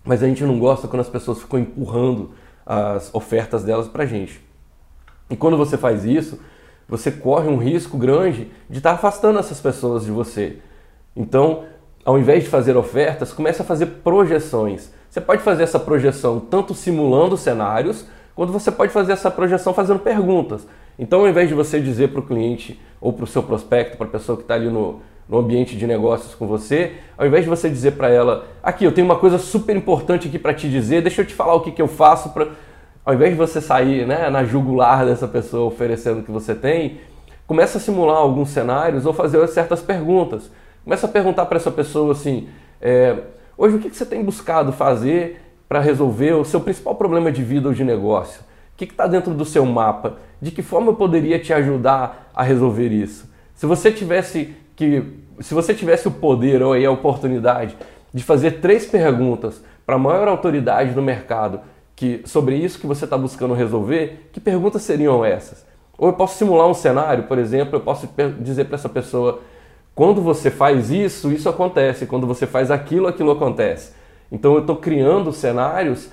Mas 0.04 0.22
a 0.22 0.26
gente 0.26 0.42
não 0.44 0.58
gosta 0.58 0.88
quando 0.88 1.00
as 1.00 1.08
pessoas 1.08 1.40
ficam 1.40 1.58
empurrando 1.58 2.30
as 2.66 3.14
ofertas 3.14 3.62
delas 3.64 3.88
pra 3.88 4.06
gente. 4.06 4.40
E 5.30 5.36
quando 5.36 5.56
você 5.56 5.76
faz 5.76 6.04
isso, 6.04 6.38
você 6.88 7.10
corre 7.10 7.48
um 7.48 7.56
risco 7.56 7.96
grande 7.96 8.50
de 8.68 8.78
estar 8.78 8.90
tá 8.90 8.96
afastando 8.96 9.38
essas 9.38 9.60
pessoas 9.60 10.04
de 10.04 10.10
você. 10.10 10.58
Então, 11.16 11.64
ao 12.04 12.18
invés 12.18 12.44
de 12.44 12.50
fazer 12.50 12.76
ofertas, 12.76 13.32
comece 13.32 13.62
a 13.62 13.64
fazer 13.64 13.86
projeções. 13.86 14.92
Você 15.08 15.20
pode 15.20 15.42
fazer 15.42 15.62
essa 15.62 15.78
projeção 15.78 16.40
tanto 16.40 16.74
simulando 16.74 17.36
cenários, 17.36 18.06
quanto 18.34 18.52
você 18.52 18.70
pode 18.70 18.92
fazer 18.92 19.12
essa 19.12 19.30
projeção 19.30 19.72
fazendo 19.72 20.00
perguntas. 20.00 20.66
Então, 20.98 21.20
ao 21.20 21.28
invés 21.28 21.48
de 21.48 21.54
você 21.54 21.80
dizer 21.80 22.08
para 22.08 22.20
o 22.20 22.26
cliente 22.26 22.80
ou 23.00 23.12
para 23.12 23.24
o 23.24 23.26
seu 23.26 23.42
prospecto, 23.42 23.96
para 23.96 24.06
a 24.06 24.10
pessoa 24.10 24.36
que 24.36 24.44
está 24.44 24.54
ali 24.54 24.68
no, 24.68 25.00
no 25.28 25.38
ambiente 25.38 25.76
de 25.76 25.86
negócios 25.86 26.34
com 26.34 26.46
você, 26.46 26.92
ao 27.16 27.26
invés 27.26 27.44
de 27.44 27.50
você 27.50 27.68
dizer 27.68 27.92
para 27.92 28.08
ela, 28.08 28.46
aqui, 28.62 28.84
eu 28.84 28.92
tenho 28.92 29.04
uma 29.06 29.16
coisa 29.16 29.38
super 29.38 29.74
importante 29.76 30.28
aqui 30.28 30.38
para 30.38 30.52
te 30.52 30.68
dizer, 30.68 31.02
deixa 31.02 31.22
eu 31.22 31.26
te 31.26 31.34
falar 31.34 31.54
o 31.54 31.60
que, 31.60 31.70
que 31.70 31.82
eu 31.82 31.88
faço 31.88 32.30
para... 32.30 32.48
Ao 33.04 33.14
invés 33.14 33.32
de 33.32 33.36
você 33.36 33.60
sair 33.60 34.06
né, 34.06 34.30
na 34.30 34.44
jugular 34.44 35.04
dessa 35.04 35.26
pessoa 35.26 35.66
oferecendo 35.66 36.20
o 36.20 36.22
que 36.22 36.30
você 36.30 36.54
tem, 36.54 36.98
começa 37.46 37.78
a 37.78 37.80
simular 37.80 38.18
alguns 38.18 38.50
cenários 38.50 39.06
ou 39.06 39.12
fazer 39.12 39.44
certas 39.48 39.82
perguntas. 39.82 40.50
Começa 40.84 41.06
a 41.06 41.08
perguntar 41.08 41.46
para 41.46 41.56
essa 41.56 41.70
pessoa 41.70 42.12
assim, 42.12 42.48
é, 42.80 43.16
Hoje, 43.56 43.76
o 43.76 43.78
que 43.78 43.94
você 43.94 44.06
tem 44.06 44.24
buscado 44.24 44.72
fazer 44.72 45.40
para 45.68 45.78
resolver 45.78 46.32
o 46.32 46.44
seu 46.44 46.60
principal 46.60 46.94
problema 46.94 47.30
de 47.30 47.42
vida 47.42 47.68
ou 47.68 47.74
de 47.74 47.84
negócio? 47.84 48.40
O 48.40 48.76
que 48.76 48.84
está 48.84 49.06
dentro 49.06 49.34
do 49.34 49.44
seu 49.44 49.64
mapa? 49.66 50.16
De 50.40 50.50
que 50.50 50.62
forma 50.62 50.88
eu 50.88 50.96
poderia 50.96 51.38
te 51.38 51.52
ajudar 51.52 52.30
a 52.34 52.42
resolver 52.42 52.88
isso? 52.88 53.30
Se 53.54 53.66
você 53.66 53.92
tivesse 53.92 54.56
que, 54.76 55.02
se 55.40 55.54
você 55.54 55.74
tivesse 55.74 56.08
o 56.08 56.10
poder 56.10 56.62
ou 56.62 56.74
a 56.74 56.90
oportunidade 56.90 57.76
de 58.12 58.22
fazer 58.22 58.60
três 58.60 58.86
perguntas 58.86 59.62
para 59.84 59.96
a 59.96 59.98
maior 59.98 60.28
autoridade 60.28 60.92
do 60.92 61.02
mercado 61.02 61.60
que 61.94 62.22
sobre 62.24 62.56
isso 62.56 62.78
que 62.78 62.86
você 62.86 63.04
está 63.04 63.16
buscando 63.16 63.54
resolver, 63.54 64.28
que 64.32 64.40
perguntas 64.40 64.82
seriam 64.82 65.24
essas? 65.24 65.64
Ou 65.96 66.08
eu 66.08 66.14
posso 66.14 66.36
simular 66.36 66.66
um 66.66 66.74
cenário, 66.74 67.24
por 67.24 67.38
exemplo, 67.38 67.76
eu 67.76 67.80
posso 67.80 68.08
dizer 68.40 68.64
para 68.64 68.74
essa 68.74 68.88
pessoa 68.88 69.40
quando 69.94 70.22
você 70.22 70.50
faz 70.50 70.90
isso, 70.90 71.30
isso 71.30 71.48
acontece. 71.48 72.06
Quando 72.06 72.26
você 72.26 72.46
faz 72.46 72.70
aquilo, 72.70 73.06
aquilo 73.06 73.30
acontece. 73.30 73.92
Então 74.30 74.54
eu 74.54 74.60
estou 74.60 74.76
criando 74.76 75.32
cenários 75.32 76.08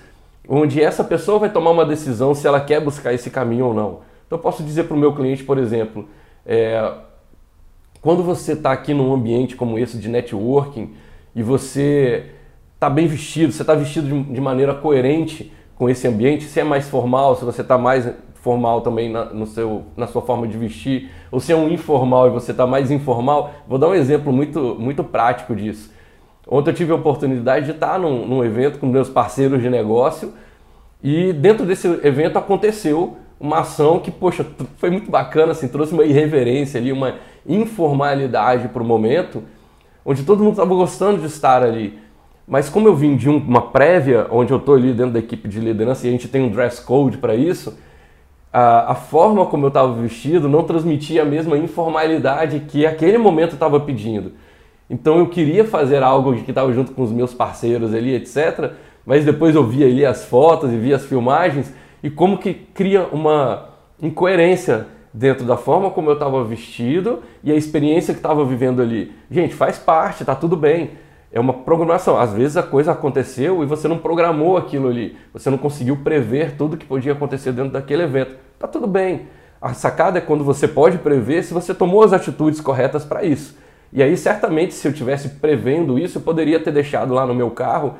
onde 0.47 0.81
essa 0.81 1.03
pessoa 1.03 1.39
vai 1.39 1.49
tomar 1.49 1.71
uma 1.71 1.85
decisão 1.85 2.33
se 2.33 2.45
ela 2.45 2.59
quer 2.59 2.81
buscar 2.81 3.13
esse 3.13 3.29
caminho 3.29 3.67
ou 3.67 3.73
não. 3.73 4.01
Então 4.27 4.37
eu 4.37 4.39
posso 4.39 4.63
dizer 4.63 4.83
para 4.83 4.97
o 4.97 4.99
meu 4.99 5.13
cliente, 5.15 5.43
por 5.43 5.57
exemplo, 5.57 6.07
é, 6.45 6.93
quando 8.01 8.24
você 8.24 8.53
está 8.53 8.72
aqui 8.72 8.94
num 8.94 9.13
ambiente 9.13 9.56
como 9.56 9.77
esse 9.77 9.98
de 9.98 10.08
networking 10.08 10.91
e 11.36 11.44
você 11.44 12.32
está 12.74 12.89
bem 12.89 13.08
vestido, 13.08 13.51
você 13.51 13.62
está 13.62 13.75
vestido 13.75 14.08
de, 14.08 14.34
de 14.34 14.41
maneira 14.41 14.74
coerente 14.74 15.51
com 15.75 15.89
esse 15.89 16.08
ambiente, 16.08 16.46
se 16.46 16.60
é 16.60 16.63
mais 16.63 16.88
formal, 16.88 17.36
se 17.36 17.46
você 17.46 17.62
está 17.62 17.77
mais 17.77 18.10
formal 18.36 18.82
também 18.82 19.10
na, 19.10 19.25
no 19.25 19.46
seu, 19.46 19.84
na 19.98 20.08
sua 20.08 20.22
forma 20.22 20.48
de 20.48 20.58
vestir, 20.58 21.10
ou 21.29 21.39
se 21.39 21.51
é 21.51 21.56
um 21.56 21.70
informal 21.70 22.27
e 22.27 22.29
você 22.29 22.51
está 22.51 22.65
mais 22.65 22.89
informal, 22.89 23.51
vou 23.68 23.77
dar 23.77 23.89
um 23.89 23.96
exemplo 23.96 24.32
muito, 24.32 24.75
muito 24.79 25.03
prático 25.03 25.56
disso. 25.56 25.91
Ontem 26.48 26.72
eu 26.72 26.74
tive 26.74 26.91
a 26.91 26.96
oportunidade 26.96 27.65
de 27.65 27.72
estar 27.72 28.00
num, 28.00 28.25
num 28.25 28.44
evento 28.44 28.79
com 28.79 28.88
meus 28.88 29.10
parceiros 29.10 29.62
de 29.62 29.70
negócio 29.70 30.34
e 31.03 31.34
dentro 31.34 31.65
desse 31.65 31.88
evento 32.03 32.38
aconteceu 32.38 33.18
uma 33.39 33.60
ação 33.60 34.00
que, 34.00 34.12
poxa, 34.12 34.46
foi 34.77 34.89
muito 34.89 35.10
bacana, 35.10 35.53
assim, 35.53 35.68
trouxe 35.68 35.94
uma 35.94 36.03
irreverência 36.03 36.79
ali, 36.79 36.91
uma 36.91 37.15
informalidade 37.50 38.68
para 38.70 38.82
o 38.84 38.86
momento, 38.86 39.44
onde 40.06 40.24
todo 40.24 40.44
mundo 40.44 40.53
estava 40.53 40.74
gostando 40.74 41.20
de 41.20 41.25
estar 41.25 41.63
ali. 41.63 42.00
Mas 42.48 42.70
como 42.70 42.88
eu 42.88 42.96
vim 42.96 43.15
de 43.15 43.27
uma 43.29 43.62
prévia, 43.62 44.27
onde 44.32 44.53
eu 44.53 44.58
estou 44.58 44.75
ali 44.75 44.94
dentro 44.94 45.13
da 45.13 45.20
equipe 45.20 45.48
de 45.48 45.60
liderança 45.60 46.06
e 46.06 46.10
a 46.10 46.12
gente 46.12 46.27
tem 46.27 46.41
um 46.41 46.50
dress 46.50 46.82
code 46.82 47.18
para 47.18 47.36
isso, 47.36 47.77
a, 48.51 48.91
a 48.91 48.96
forma 48.96 49.46
como 49.46 49.65
eu 49.65 49.68
estava 49.68 49.94
vestido 49.94 50.50
não 50.50 50.63
transmitia 50.63 51.22
a 51.22 51.25
mesma 51.25 51.58
informalidade 51.58 52.62
que 52.62 52.86
aquele 52.86 53.18
momento 53.18 53.53
estava 53.53 53.79
pedindo. 53.79 54.32
Então 54.89 55.20
eu 55.20 55.27
queria 55.27 55.63
fazer 55.63 56.01
algo 56.01 56.34
que 56.34 56.50
estava 56.50 56.74
junto 56.74 56.91
com 56.94 57.03
os 57.03 57.12
meus 57.12 57.34
parceiros 57.34 57.94
ali, 57.94 58.15
etc. 58.15 58.72
Mas 59.06 59.24
depois 59.24 59.53
eu 59.53 59.63
via 59.63 59.86
ali 59.86 60.06
as 60.06 60.25
fotos 60.25 60.72
e 60.72 60.77
via 60.77 60.96
as 60.96 61.06
filmagens 61.06 61.72
e 62.01 62.10
como 62.10 62.38
que 62.38 62.53
cria 62.53 63.08
uma 63.12 63.70
incoerência 64.01 64.88
dentro 65.13 65.45
da 65.45 65.57
forma 65.57 65.89
como 65.91 66.09
eu 66.09 66.13
estava 66.13 66.43
vestido 66.43 67.19
e 67.43 67.51
a 67.51 67.55
experiência 67.55 68.13
que 68.13 68.19
estava 68.19 68.43
vivendo 68.45 68.81
ali. 68.81 69.11
Gente, 69.29 69.55
faz 69.55 69.77
parte, 69.77 70.25
tá 70.25 70.35
tudo 70.35 70.55
bem 70.55 70.91
é 71.31 71.39
uma 71.39 71.53
programação. 71.53 72.19
Às 72.19 72.33
vezes 72.33 72.57
a 72.57 72.63
coisa 72.63 72.91
aconteceu 72.91 73.63
e 73.63 73.65
você 73.65 73.87
não 73.87 73.97
programou 73.97 74.57
aquilo 74.57 74.87
ali. 74.87 75.15
Você 75.33 75.49
não 75.49 75.57
conseguiu 75.57 75.97
prever 75.97 76.55
tudo 76.57 76.77
que 76.77 76.85
podia 76.85 77.13
acontecer 77.13 77.51
dentro 77.51 77.71
daquele 77.71 78.03
evento. 78.03 78.35
Tá 78.57 78.67
tudo 78.67 78.87
bem. 78.87 79.27
A 79.61 79.73
sacada 79.73 80.17
é 80.17 80.21
quando 80.21 80.43
você 80.43 80.67
pode 80.67 80.97
prever 80.97 81.43
se 81.43 81.53
você 81.53 81.73
tomou 81.73 82.03
as 82.03 82.13
atitudes 82.13 82.61
corretas 82.61 83.05
para 83.05 83.23
isso. 83.23 83.57
E 83.91 84.01
aí, 84.01 84.15
certamente, 84.15 84.73
se 84.73 84.87
eu 84.87 84.93
tivesse 84.93 85.29
prevendo 85.29 85.97
isso, 85.97 86.17
eu 86.17 86.21
poderia 86.21 86.59
ter 86.59 86.71
deixado 86.71 87.13
lá 87.13 87.25
no 87.25 87.33
meu 87.33 87.51
carro 87.51 87.95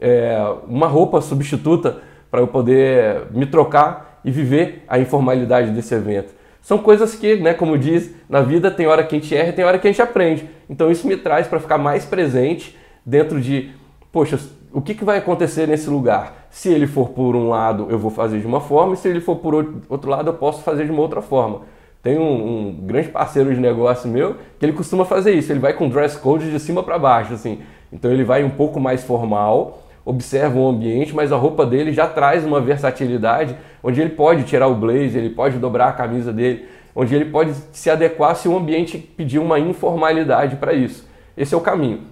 é, 0.00 0.36
uma 0.66 0.86
roupa 0.86 1.20
substituta 1.20 1.98
para 2.30 2.40
eu 2.40 2.46
poder 2.46 3.26
me 3.30 3.46
trocar 3.46 4.20
e 4.24 4.30
viver 4.30 4.84
a 4.86 4.98
informalidade 4.98 5.70
desse 5.70 5.94
evento. 5.94 6.34
São 6.68 6.76
coisas 6.76 7.14
que, 7.14 7.36
né, 7.36 7.54
como 7.54 7.78
diz, 7.78 8.14
na 8.28 8.42
vida 8.42 8.70
tem 8.70 8.86
hora 8.86 9.02
que 9.02 9.16
a 9.16 9.18
gente 9.18 9.34
erra 9.34 9.54
tem 9.54 9.64
hora 9.64 9.78
que 9.78 9.88
a 9.88 9.90
gente 9.90 10.02
aprende. 10.02 10.46
Então 10.68 10.90
isso 10.90 11.08
me 11.08 11.16
traz 11.16 11.46
para 11.46 11.58
ficar 11.58 11.78
mais 11.78 12.04
presente 12.04 12.76
dentro 13.06 13.40
de, 13.40 13.70
poxa, 14.12 14.38
o 14.70 14.82
que, 14.82 14.92
que 14.92 15.02
vai 15.02 15.16
acontecer 15.16 15.66
nesse 15.66 15.88
lugar? 15.88 16.46
Se 16.50 16.68
ele 16.68 16.86
for 16.86 17.08
por 17.08 17.34
um 17.34 17.48
lado, 17.48 17.86
eu 17.88 17.98
vou 17.98 18.10
fazer 18.10 18.38
de 18.38 18.46
uma 18.46 18.60
forma, 18.60 18.92
e 18.92 18.96
se 18.98 19.08
ele 19.08 19.18
for 19.18 19.36
por 19.36 19.54
outro 19.88 20.10
lado, 20.10 20.28
eu 20.28 20.34
posso 20.34 20.62
fazer 20.62 20.84
de 20.84 20.90
uma 20.90 21.00
outra 21.00 21.22
forma. 21.22 21.62
Tem 22.02 22.18
um, 22.18 22.68
um 22.68 22.72
grande 22.82 23.08
parceiro 23.08 23.54
de 23.54 23.58
negócio 23.58 24.06
meu 24.06 24.36
que 24.58 24.66
ele 24.66 24.74
costuma 24.74 25.06
fazer 25.06 25.32
isso. 25.32 25.50
Ele 25.50 25.60
vai 25.60 25.72
com 25.72 25.88
dress 25.88 26.18
code 26.18 26.50
de 26.50 26.60
cima 26.60 26.82
para 26.82 26.98
baixo, 26.98 27.32
assim. 27.32 27.62
Então 27.90 28.10
ele 28.10 28.24
vai 28.24 28.44
um 28.44 28.50
pouco 28.50 28.78
mais 28.78 29.02
formal, 29.02 29.87
observa 30.08 30.58
o 30.58 30.66
ambiente, 30.66 31.14
mas 31.14 31.30
a 31.30 31.36
roupa 31.36 31.66
dele 31.66 31.92
já 31.92 32.06
traz 32.06 32.42
uma 32.42 32.62
versatilidade 32.62 33.54
onde 33.82 34.00
ele 34.00 34.08
pode 34.08 34.44
tirar 34.44 34.66
o 34.66 34.74
blazer, 34.74 35.16
ele 35.16 35.34
pode 35.34 35.58
dobrar 35.58 35.88
a 35.88 35.92
camisa 35.92 36.32
dele, 36.32 36.66
onde 36.96 37.14
ele 37.14 37.26
pode 37.26 37.52
se 37.72 37.90
adequar 37.90 38.34
se 38.34 38.48
o 38.48 38.56
ambiente 38.56 38.96
pedir 38.96 39.38
uma 39.38 39.58
informalidade 39.58 40.56
para 40.56 40.72
isso. 40.72 41.06
Esse 41.36 41.52
é 41.54 41.58
o 41.58 41.60
caminho. 41.60 42.04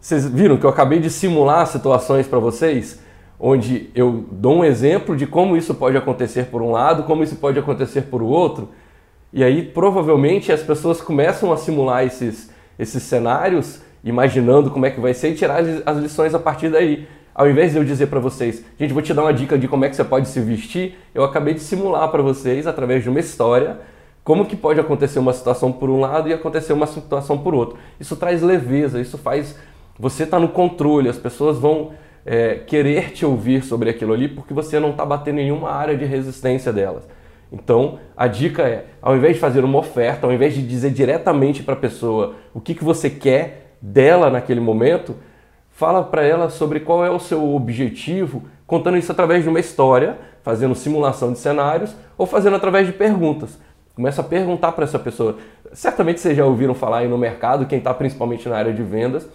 Vocês 0.00 0.26
viram 0.26 0.56
que 0.56 0.64
eu 0.64 0.70
acabei 0.70 0.98
de 0.98 1.10
simular 1.10 1.66
situações 1.66 2.26
para 2.26 2.38
vocês, 2.38 3.02
onde 3.38 3.90
eu 3.94 4.24
dou 4.32 4.56
um 4.56 4.64
exemplo 4.64 5.14
de 5.14 5.26
como 5.26 5.58
isso 5.58 5.74
pode 5.74 5.96
acontecer 5.96 6.46
por 6.46 6.62
um 6.62 6.70
lado, 6.70 7.02
como 7.02 7.22
isso 7.22 7.36
pode 7.36 7.58
acontecer 7.58 8.02
por 8.02 8.22
outro, 8.22 8.70
e 9.30 9.44
aí 9.44 9.62
provavelmente 9.62 10.50
as 10.50 10.62
pessoas 10.62 11.02
começam 11.02 11.52
a 11.52 11.58
simular 11.58 12.06
esses, 12.06 12.50
esses 12.78 13.02
cenários 13.02 13.82
imaginando 14.08 14.70
como 14.70 14.86
é 14.86 14.90
que 14.90 15.00
vai 15.00 15.14
ser 15.14 15.30
e 15.30 15.34
tirar 15.34 15.62
as 15.86 15.98
lições 15.98 16.34
a 16.34 16.38
partir 16.38 16.70
daí. 16.70 17.06
Ao 17.34 17.48
invés 17.48 17.72
de 17.72 17.78
eu 17.78 17.84
dizer 17.84 18.08
para 18.08 18.18
vocês, 18.18 18.64
gente, 18.78 18.92
vou 18.92 19.02
te 19.02 19.14
dar 19.14 19.22
uma 19.22 19.32
dica 19.32 19.56
de 19.56 19.68
como 19.68 19.84
é 19.84 19.88
que 19.88 19.94
você 19.94 20.02
pode 20.02 20.26
se 20.28 20.40
vestir, 20.40 20.98
eu 21.14 21.22
acabei 21.22 21.54
de 21.54 21.60
simular 21.60 22.08
para 22.08 22.20
vocês, 22.20 22.66
através 22.66 23.02
de 23.02 23.08
uma 23.08 23.20
história, 23.20 23.78
como 24.24 24.44
que 24.44 24.56
pode 24.56 24.80
acontecer 24.80 25.18
uma 25.20 25.32
situação 25.32 25.70
por 25.70 25.88
um 25.88 26.00
lado 26.00 26.28
e 26.28 26.32
acontecer 26.32 26.72
uma 26.72 26.86
situação 26.86 27.38
por 27.38 27.54
outro. 27.54 27.78
Isso 28.00 28.16
traz 28.16 28.42
leveza, 28.42 29.00
isso 29.00 29.16
faz 29.16 29.56
você 29.98 30.24
estar 30.24 30.38
tá 30.38 30.40
no 30.40 30.48
controle, 30.48 31.08
as 31.08 31.16
pessoas 31.16 31.58
vão 31.58 31.92
é, 32.26 32.56
querer 32.56 33.12
te 33.12 33.24
ouvir 33.24 33.64
sobre 33.64 33.88
aquilo 33.88 34.12
ali 34.12 34.28
porque 34.28 34.52
você 34.52 34.78
não 34.78 34.90
está 34.90 35.06
batendo 35.06 35.36
nenhuma 35.36 35.70
área 35.70 35.96
de 35.96 36.04
resistência 36.04 36.72
delas. 36.72 37.08
Então, 37.50 37.98
a 38.16 38.26
dica 38.26 38.62
é, 38.62 38.84
ao 39.00 39.16
invés 39.16 39.34
de 39.34 39.40
fazer 39.40 39.64
uma 39.64 39.78
oferta, 39.78 40.26
ao 40.26 40.32
invés 40.32 40.54
de 40.54 40.62
dizer 40.62 40.90
diretamente 40.90 41.62
para 41.62 41.74
a 41.74 41.78
pessoa 41.78 42.34
o 42.52 42.60
que, 42.60 42.74
que 42.74 42.84
você 42.84 43.08
quer 43.08 43.67
dela 43.80 44.30
naquele 44.30 44.60
momento, 44.60 45.16
fala 45.70 46.02
para 46.02 46.24
ela 46.24 46.50
sobre 46.50 46.80
qual 46.80 47.04
é 47.04 47.10
o 47.10 47.18
seu 47.18 47.54
objetivo, 47.54 48.42
contando 48.66 48.96
isso 48.96 49.12
através 49.12 49.42
de 49.42 49.48
uma 49.48 49.60
história, 49.60 50.18
fazendo 50.42 50.74
simulação 50.74 51.32
de 51.32 51.38
cenários 51.38 51.94
ou 52.16 52.26
fazendo 52.26 52.56
através 52.56 52.86
de 52.86 52.92
perguntas. 52.92 53.58
Começa 53.94 54.20
a 54.20 54.24
perguntar 54.24 54.72
para 54.72 54.84
essa 54.84 54.98
pessoa. 54.98 55.36
Certamente 55.72 56.20
vocês 56.20 56.36
já 56.36 56.44
ouviram 56.44 56.74
falar 56.74 56.98
aí 56.98 57.08
no 57.08 57.18
mercado, 57.18 57.66
quem 57.66 57.78
está 57.78 57.92
principalmente 57.92 58.48
na 58.48 58.56
área 58.56 58.72
de 58.72 58.82
vendas, 58.82 59.28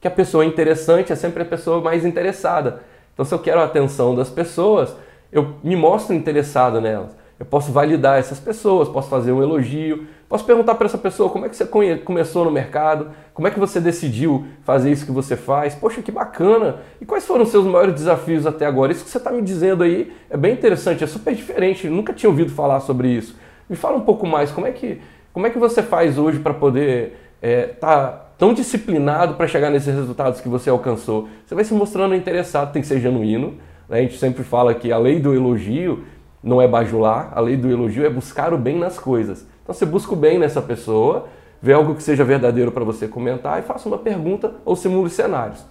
que 0.00 0.08
a 0.08 0.10
pessoa 0.10 0.44
interessante 0.44 1.12
é 1.12 1.16
sempre 1.16 1.42
a 1.42 1.46
pessoa 1.46 1.80
mais 1.80 2.04
interessada. 2.04 2.82
Então, 3.12 3.24
se 3.24 3.34
eu 3.34 3.38
quero 3.38 3.60
a 3.60 3.64
atenção 3.64 4.14
das 4.14 4.30
pessoas, 4.30 4.96
eu 5.30 5.54
me 5.62 5.76
mostro 5.76 6.14
interessado 6.14 6.80
nelas. 6.80 7.14
Eu 7.38 7.46
posso 7.46 7.70
validar 7.72 8.18
essas 8.18 8.38
pessoas, 8.38 8.88
posso 8.88 9.08
fazer 9.08 9.32
um 9.32 9.42
elogio, 9.42 10.06
posso 10.30 10.44
perguntar 10.44 10.76
para 10.76 10.86
essa 10.86 10.96
pessoa 10.96 11.28
como 11.28 11.44
é 11.44 11.48
que 11.48 11.56
você 11.56 11.66
começou 12.04 12.44
no 12.44 12.52
mercado, 12.52 13.10
como 13.34 13.48
é 13.48 13.50
que 13.50 13.58
você 13.58 13.80
decidiu 13.80 14.46
fazer 14.62 14.92
isso 14.92 15.04
que 15.04 15.10
você 15.10 15.36
faz. 15.36 15.74
Poxa, 15.74 16.00
que 16.00 16.12
bacana! 16.12 16.76
E 17.00 17.04
quais 17.04 17.26
foram 17.26 17.42
os 17.42 17.50
seus 17.50 17.66
maiores 17.66 17.94
desafios 17.94 18.46
até 18.46 18.64
agora? 18.64 18.92
Isso 18.92 19.02
que 19.02 19.10
você 19.10 19.18
está 19.18 19.32
me 19.32 19.42
dizendo 19.42 19.82
aí 19.82 20.12
é 20.30 20.36
bem 20.36 20.52
interessante, 20.52 21.02
é 21.02 21.06
super 21.08 21.34
diferente. 21.34 21.88
Eu 21.88 21.92
nunca 21.92 22.12
tinha 22.12 22.30
ouvido 22.30 22.52
falar 22.52 22.78
sobre 22.78 23.08
isso. 23.08 23.36
Me 23.68 23.74
fala 23.74 23.96
um 23.96 24.02
pouco 24.02 24.24
mais, 24.24 24.52
como 24.52 24.68
é 24.68 24.70
que, 24.70 25.00
como 25.32 25.48
é 25.48 25.50
que 25.50 25.58
você 25.58 25.82
faz 25.82 26.16
hoje 26.16 26.38
para 26.38 26.54
poder 26.54 27.16
estar 27.42 27.42
é, 27.42 27.66
tá 27.66 28.26
tão 28.38 28.54
disciplinado 28.54 29.34
para 29.34 29.48
chegar 29.48 29.68
nesses 29.68 29.92
resultados 29.92 30.40
que 30.40 30.48
você 30.48 30.70
alcançou? 30.70 31.28
Você 31.44 31.56
vai 31.56 31.64
se 31.64 31.74
mostrando 31.74 32.14
interessado, 32.14 32.72
tem 32.72 32.80
que 32.80 32.86
ser 32.86 33.00
genuíno. 33.00 33.54
Né? 33.88 33.98
A 33.98 34.02
gente 34.02 34.16
sempre 34.16 34.44
fala 34.44 34.74
que 34.74 34.92
a 34.92 34.98
lei 34.98 35.18
do 35.18 35.34
elogio 35.34 36.04
não 36.40 36.62
é 36.62 36.68
bajular, 36.68 37.32
a 37.34 37.40
lei 37.40 37.56
do 37.56 37.68
elogio 37.68 38.06
é 38.06 38.08
buscar 38.08 38.54
o 38.54 38.58
bem 38.58 38.78
nas 38.78 38.96
coisas. 38.96 39.44
Então 39.70 39.78
você 39.78 39.86
busca 39.86 40.12
o 40.12 40.16
bem 40.16 40.36
nessa 40.36 40.60
pessoa, 40.60 41.28
vê 41.62 41.72
algo 41.72 41.94
que 41.94 42.02
seja 42.02 42.24
verdadeiro 42.24 42.72
para 42.72 42.82
você 42.82 43.06
comentar 43.06 43.60
e 43.60 43.62
faça 43.62 43.88
uma 43.88 43.98
pergunta 43.98 44.54
ou 44.64 44.74
simule 44.74 45.08
cenários. 45.08 45.64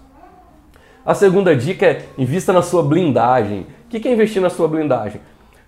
A 1.06 1.14
segunda 1.14 1.54
dica 1.54 1.86
é 1.86 2.06
invista 2.18 2.54
na 2.54 2.62
sua 2.62 2.82
blindagem. 2.82 3.68
O 3.86 3.90
que 3.90 4.08
é 4.08 4.14
investir 4.14 4.42
na 4.42 4.50
sua 4.50 4.70
blindagem? 4.70 5.20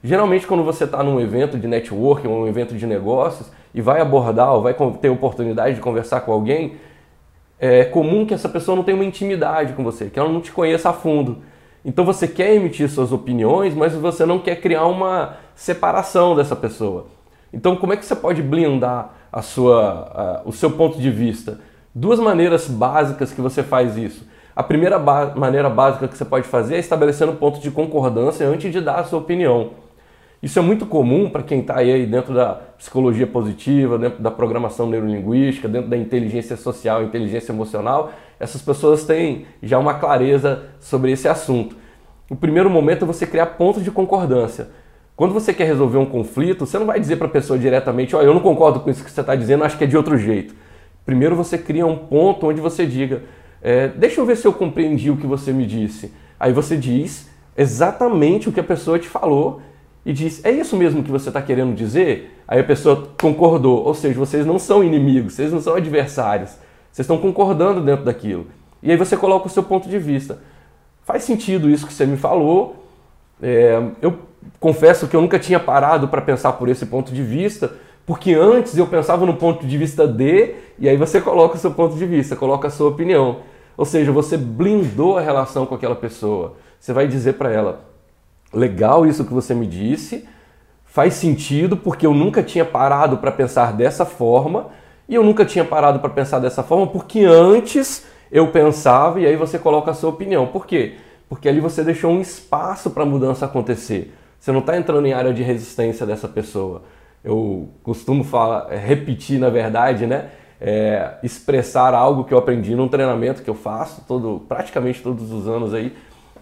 Geralmente, 0.01 0.47
quando 0.47 0.63
você 0.63 0.85
está 0.85 1.03
num 1.03 1.19
evento 1.19 1.59
de 1.59 1.67
networking 1.67 2.29
ou 2.29 2.43
um 2.43 2.47
evento 2.47 2.73
de 2.73 2.87
negócios 2.87 3.51
e 3.75 3.81
vai 3.81 3.99
abordar 3.99 4.53
ou 4.53 4.61
vai 4.61 4.73
ter 5.01 5.09
oportunidade 5.09 5.75
de 5.75 5.81
conversar 5.81 6.21
com 6.21 6.31
alguém, 6.31 6.77
é 7.59 7.83
comum 7.83 8.25
que 8.25 8.33
essa 8.33 8.47
pessoa 8.47 8.77
não 8.77 8.83
tenha 8.85 8.95
uma 8.95 9.03
intimidade 9.03 9.73
com 9.73 9.83
você, 9.83 10.05
que 10.05 10.17
ela 10.17 10.29
não 10.29 10.39
te 10.39 10.53
conheça 10.53 10.89
a 10.89 10.93
fundo. 10.93 11.39
Então 11.83 12.05
você 12.05 12.29
quer 12.29 12.55
emitir 12.55 12.89
suas 12.89 13.11
opiniões, 13.11 13.75
mas 13.75 13.93
você 13.93 14.25
não 14.25 14.39
quer 14.39 14.61
criar 14.61 14.85
uma 14.85 15.35
separação 15.53 16.33
dessa 16.33 16.55
pessoa. 16.55 17.19
Então 17.53 17.75
como 17.75 17.93
é 17.93 17.97
que 17.97 18.05
você 18.05 18.15
pode 18.15 18.41
blindar 18.41 19.13
a 19.31 19.41
sua, 19.41 20.41
o 20.45 20.51
seu 20.51 20.71
ponto 20.71 20.99
de 20.99 21.09
vista? 21.09 21.59
Duas 21.93 22.19
maneiras 22.19 22.67
básicas 22.67 23.31
que 23.31 23.41
você 23.41 23.63
faz 23.63 23.97
isso. 23.97 24.25
A 24.55 24.63
primeira 24.63 24.99
ba 24.99 25.33
maneira 25.35 25.69
básica 25.69 26.07
que 26.07 26.17
você 26.17 26.25
pode 26.25 26.47
fazer 26.47 26.75
é 26.75 26.79
estabelecendo 26.79 27.31
um 27.31 27.35
ponto 27.35 27.59
de 27.59 27.71
concordância 27.71 28.47
antes 28.47 28.71
de 28.71 28.81
dar 28.81 28.99
a 28.99 29.03
sua 29.03 29.19
opinião. 29.19 29.71
Isso 30.41 30.57
é 30.57 30.61
muito 30.61 30.87
comum 30.87 31.29
para 31.29 31.43
quem 31.43 31.59
está 31.59 31.77
aí 31.77 32.05
dentro 32.05 32.33
da 32.33 32.55
psicologia 32.77 33.27
positiva, 33.27 33.97
dentro 33.97 34.23
da 34.23 34.31
programação 34.31 34.87
neurolinguística, 34.87 35.67
dentro 35.67 35.89
da 35.89 35.95
inteligência 35.95 36.57
social, 36.57 37.03
inteligência 37.03 37.51
emocional. 37.51 38.11
Essas 38.39 38.61
pessoas 38.61 39.03
têm 39.03 39.45
já 39.61 39.77
uma 39.77 39.93
clareza 39.93 40.63
sobre 40.79 41.11
esse 41.11 41.27
assunto. 41.27 41.75
O 42.27 42.35
primeiro 42.35 42.69
momento 42.69 43.05
é 43.05 43.07
você 43.07 43.27
criar 43.27 43.45
pontos 43.47 43.83
de 43.83 43.91
concordância. 43.91 44.69
Quando 45.21 45.35
você 45.35 45.53
quer 45.53 45.65
resolver 45.65 45.99
um 45.99 46.05
conflito, 46.07 46.65
você 46.65 46.79
não 46.79 46.87
vai 46.87 46.99
dizer 46.99 47.17
para 47.17 47.27
a 47.27 47.29
pessoa 47.29 47.59
diretamente: 47.59 48.15
Olha, 48.15 48.25
eu 48.25 48.33
não 48.33 48.41
concordo 48.41 48.79
com 48.79 48.89
isso 48.89 49.03
que 49.03 49.11
você 49.11 49.21
está 49.21 49.35
dizendo, 49.35 49.63
acho 49.63 49.77
que 49.77 49.83
é 49.83 49.87
de 49.87 49.95
outro 49.95 50.17
jeito. 50.17 50.55
Primeiro 51.05 51.35
você 51.35 51.59
cria 51.59 51.85
um 51.85 51.95
ponto 51.95 52.47
onde 52.47 52.59
você 52.59 52.87
diga: 52.87 53.21
é, 53.61 53.87
Deixa 53.89 54.19
eu 54.19 54.25
ver 54.25 54.35
se 54.35 54.47
eu 54.47 54.51
compreendi 54.51 55.11
o 55.11 55.17
que 55.17 55.27
você 55.27 55.53
me 55.53 55.67
disse. 55.67 56.11
Aí 56.39 56.51
você 56.51 56.75
diz 56.75 57.29
exatamente 57.55 58.49
o 58.49 58.51
que 58.51 58.59
a 58.59 58.63
pessoa 58.63 58.97
te 58.97 59.07
falou 59.07 59.61
e 60.03 60.11
diz: 60.11 60.43
É 60.43 60.49
isso 60.49 60.75
mesmo 60.75 61.03
que 61.03 61.11
você 61.11 61.29
está 61.29 61.39
querendo 61.39 61.75
dizer? 61.75 62.41
Aí 62.47 62.59
a 62.59 62.63
pessoa 62.63 63.07
concordou, 63.21 63.85
ou 63.85 63.93
seja, 63.93 64.17
vocês 64.17 64.43
não 64.43 64.57
são 64.57 64.83
inimigos, 64.83 65.33
vocês 65.33 65.53
não 65.53 65.61
são 65.61 65.75
adversários, 65.75 66.49
vocês 66.91 67.05
estão 67.05 67.19
concordando 67.19 67.79
dentro 67.79 68.05
daquilo. 68.05 68.47
E 68.81 68.89
aí 68.89 68.97
você 68.97 69.15
coloca 69.15 69.45
o 69.45 69.51
seu 69.51 69.61
ponto 69.61 69.87
de 69.87 69.99
vista. 69.99 70.39
Faz 71.03 71.21
sentido 71.21 71.69
isso 71.69 71.85
que 71.85 71.93
você 71.93 72.07
me 72.07 72.17
falou. 72.17 72.80
É, 73.41 73.81
eu 74.01 74.19
confesso 74.59 75.07
que 75.07 75.15
eu 75.15 75.21
nunca 75.21 75.39
tinha 75.39 75.59
parado 75.59 76.07
para 76.07 76.21
pensar 76.21 76.53
por 76.53 76.69
esse 76.69 76.85
ponto 76.85 77.11
de 77.11 77.23
vista, 77.23 77.71
porque 78.05 78.33
antes 78.33 78.77
eu 78.77 78.87
pensava 78.87 79.25
no 79.25 79.35
ponto 79.35 79.65
de 79.65 79.77
vista 79.77 80.07
D, 80.07 80.55
e 80.77 80.87
aí 80.87 80.97
você 80.97 81.21
coloca 81.21 81.55
o 81.55 81.59
seu 81.59 81.71
ponto 81.71 81.95
de 81.95 82.05
vista, 82.05 82.35
coloca 82.35 82.67
a 82.67 82.71
sua 82.71 82.89
opinião. 82.89 83.39
Ou 83.77 83.85
seja, 83.85 84.11
você 84.11 84.37
blindou 84.37 85.17
a 85.17 85.21
relação 85.21 85.65
com 85.65 85.75
aquela 85.75 85.95
pessoa. 85.95 86.55
Você 86.79 86.93
vai 86.93 87.07
dizer 87.07 87.33
para 87.33 87.51
ela: 87.51 87.81
legal 88.53 89.05
isso 89.05 89.25
que 89.25 89.33
você 89.33 89.53
me 89.53 89.65
disse, 89.65 90.27
faz 90.85 91.13
sentido 91.13 91.77
porque 91.77 92.05
eu 92.05 92.13
nunca 92.13 92.43
tinha 92.43 92.65
parado 92.65 93.17
para 93.17 93.31
pensar 93.31 93.73
dessa 93.73 94.05
forma 94.05 94.67
e 95.07 95.15
eu 95.15 95.23
nunca 95.23 95.45
tinha 95.45 95.63
parado 95.63 95.99
para 95.99 96.09
pensar 96.09 96.39
dessa 96.39 96.63
forma 96.63 96.87
porque 96.87 97.23
antes 97.23 98.05
eu 98.31 98.47
pensava 98.47 99.19
e 99.19 99.25
aí 99.25 99.35
você 99.35 99.57
coloca 99.57 99.91
a 99.91 99.93
sua 99.93 100.09
opinião. 100.09 100.47
Por 100.47 100.65
quê? 100.65 100.95
Porque 101.31 101.47
ali 101.47 101.61
você 101.61 101.81
deixou 101.81 102.11
um 102.11 102.19
espaço 102.19 102.89
para 102.89 103.03
a 103.03 103.05
mudança 103.05 103.45
acontecer. 103.45 104.13
Você 104.37 104.51
não 104.51 104.59
está 104.59 104.75
entrando 104.75 105.05
em 105.05 105.13
área 105.13 105.33
de 105.33 105.41
resistência 105.41 106.05
dessa 106.05 106.27
pessoa. 106.27 106.81
Eu 107.23 107.69
costumo 107.81 108.21
falar, 108.21 108.67
é, 108.69 108.75
repetir 108.75 109.39
na 109.39 109.49
verdade, 109.49 110.05
né? 110.05 110.31
É, 110.59 111.13
expressar 111.23 111.93
algo 111.93 112.25
que 112.25 112.33
eu 112.33 112.37
aprendi 112.37 112.75
num 112.75 112.89
treinamento 112.89 113.43
que 113.43 113.49
eu 113.49 113.55
faço 113.55 114.03
todo, 114.05 114.41
praticamente 114.45 115.01
todos 115.01 115.31
os 115.31 115.47
anos 115.47 115.73
aí, 115.73 115.95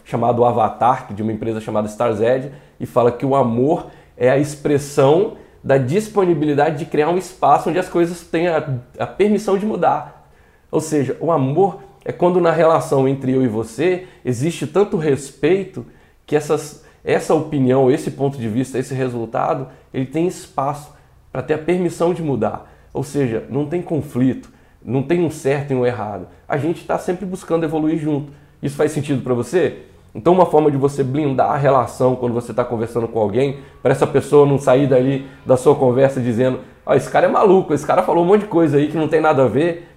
chamado 0.03 0.43
Avatar, 0.43 1.13
de 1.13 1.21
uma 1.21 1.31
empresa 1.31 1.61
chamada 1.61 1.87
StarsEd, 1.87 2.51
e 2.79 2.87
fala 2.87 3.11
que 3.11 3.27
o 3.27 3.35
amor 3.35 3.91
é 4.17 4.31
a 4.31 4.39
expressão 4.39 5.37
da 5.63 5.77
disponibilidade 5.77 6.79
de 6.79 6.85
criar 6.87 7.09
um 7.09 7.17
espaço 7.19 7.69
onde 7.69 7.77
as 7.77 7.87
coisas 7.87 8.21
têm 8.21 8.47
a, 8.47 8.67
a 8.97 9.05
permissão 9.05 9.55
de 9.55 9.67
mudar. 9.67 10.27
Ou 10.71 10.81
seja, 10.81 11.15
o 11.19 11.31
amor 11.31 11.88
é 12.05 12.11
quando 12.11 12.39
na 12.39 12.51
relação 12.51 13.07
entre 13.07 13.33
eu 13.33 13.43
e 13.43 13.47
você 13.47 14.07
existe 14.23 14.65
tanto 14.65 14.97
respeito 14.97 15.85
que 16.25 16.35
essas, 16.35 16.85
essa 17.03 17.33
opinião, 17.33 17.91
esse 17.91 18.11
ponto 18.11 18.37
de 18.37 18.47
vista, 18.47 18.77
esse 18.77 18.93
resultado, 18.93 19.67
ele 19.93 20.05
tem 20.05 20.27
espaço 20.27 20.91
para 21.31 21.41
ter 21.41 21.55
a 21.55 21.57
permissão 21.57 22.13
de 22.13 22.21
mudar. 22.21 22.71
Ou 22.93 23.03
seja, 23.03 23.45
não 23.49 23.65
tem 23.65 23.81
conflito, 23.81 24.49
não 24.83 25.03
tem 25.03 25.23
um 25.23 25.29
certo 25.29 25.71
e 25.71 25.75
um 25.75 25.85
errado. 25.85 26.27
A 26.47 26.57
gente 26.57 26.81
está 26.81 26.97
sempre 26.97 27.25
buscando 27.25 27.63
evoluir 27.63 27.99
junto. 27.99 28.31
Isso 28.61 28.75
faz 28.75 28.91
sentido 28.91 29.21
para 29.21 29.33
você? 29.33 29.79
Então, 30.13 30.33
uma 30.33 30.45
forma 30.45 30.71
de 30.71 30.77
você 30.77 31.03
blindar 31.03 31.51
a 31.51 31.57
relação 31.57 32.15
quando 32.15 32.33
você 32.33 32.51
está 32.51 32.63
conversando 32.63 33.07
com 33.07 33.19
alguém, 33.19 33.59
para 33.81 33.91
essa 33.91 34.07
pessoa 34.07 34.45
não 34.45 34.57
sair 34.57 34.87
dali 34.87 35.27
da 35.45 35.55
sua 35.55 35.75
conversa 35.75 36.19
dizendo: 36.19 36.61
oh, 36.85 36.93
esse 36.93 37.09
cara 37.09 37.27
é 37.27 37.29
maluco, 37.29 37.73
esse 37.73 37.85
cara 37.85 38.01
falou 38.01 38.23
um 38.23 38.27
monte 38.27 38.41
de 38.41 38.47
coisa 38.47 38.77
aí 38.77 38.87
que 38.87 38.97
não 38.97 39.07
tem 39.07 39.21
nada 39.21 39.43
a 39.43 39.47
ver. 39.47 39.88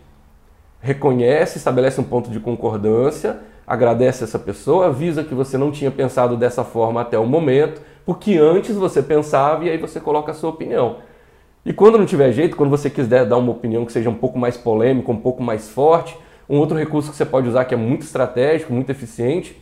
Reconhece, 0.83 1.59
estabelece 1.59 2.01
um 2.01 2.05
ponto 2.05 2.29
de 2.29 2.40
concordância, 2.40 3.38
agradece 3.64 4.25
essa 4.25 4.38
pessoa, 4.38 4.87
avisa 4.87 5.23
que 5.23 5.33
você 5.33 5.57
não 5.57 5.71
tinha 5.71 5.92
pensado 5.92 6.37
dessa 6.37 6.64
forma 6.64 7.01
até 7.01 7.16
o 7.16 7.25
momento, 7.25 7.81
porque 8.05 8.37
antes 8.37 8.75
você 8.75 9.01
pensava 9.01 9.64
e 9.64 9.71
aí 9.71 9.79
você 9.79 10.01
coloca 10.01 10.33
a 10.33 10.35
sua 10.35 10.51
opinião. 10.51 10.97
E 11.64 11.73
quando 11.73 11.97
não 11.97 12.05
tiver 12.05 12.33
jeito, 12.33 12.57
quando 12.57 12.71
você 12.71 12.90
quiser 12.90 13.25
dar 13.25 13.37
uma 13.37 13.53
opinião 13.53 13.87
que 13.87 13.92
seja 13.92 14.11
um 14.11 14.14
pouco 14.14 14.37
mais 14.37 14.57
polêmica, 14.57 15.12
um 15.12 15.16
pouco 15.16 15.40
mais 15.40 15.68
forte, 15.68 16.18
um 16.49 16.59
outro 16.59 16.77
recurso 16.77 17.12
que 17.12 17.16
você 17.16 17.25
pode 17.25 17.49
usar 17.49 17.64
que 17.64 17.75
é 17.75 17.77
muito 17.77 18.03
estratégico, 18.03 18.73
muito 18.73 18.90
eficiente, 18.90 19.57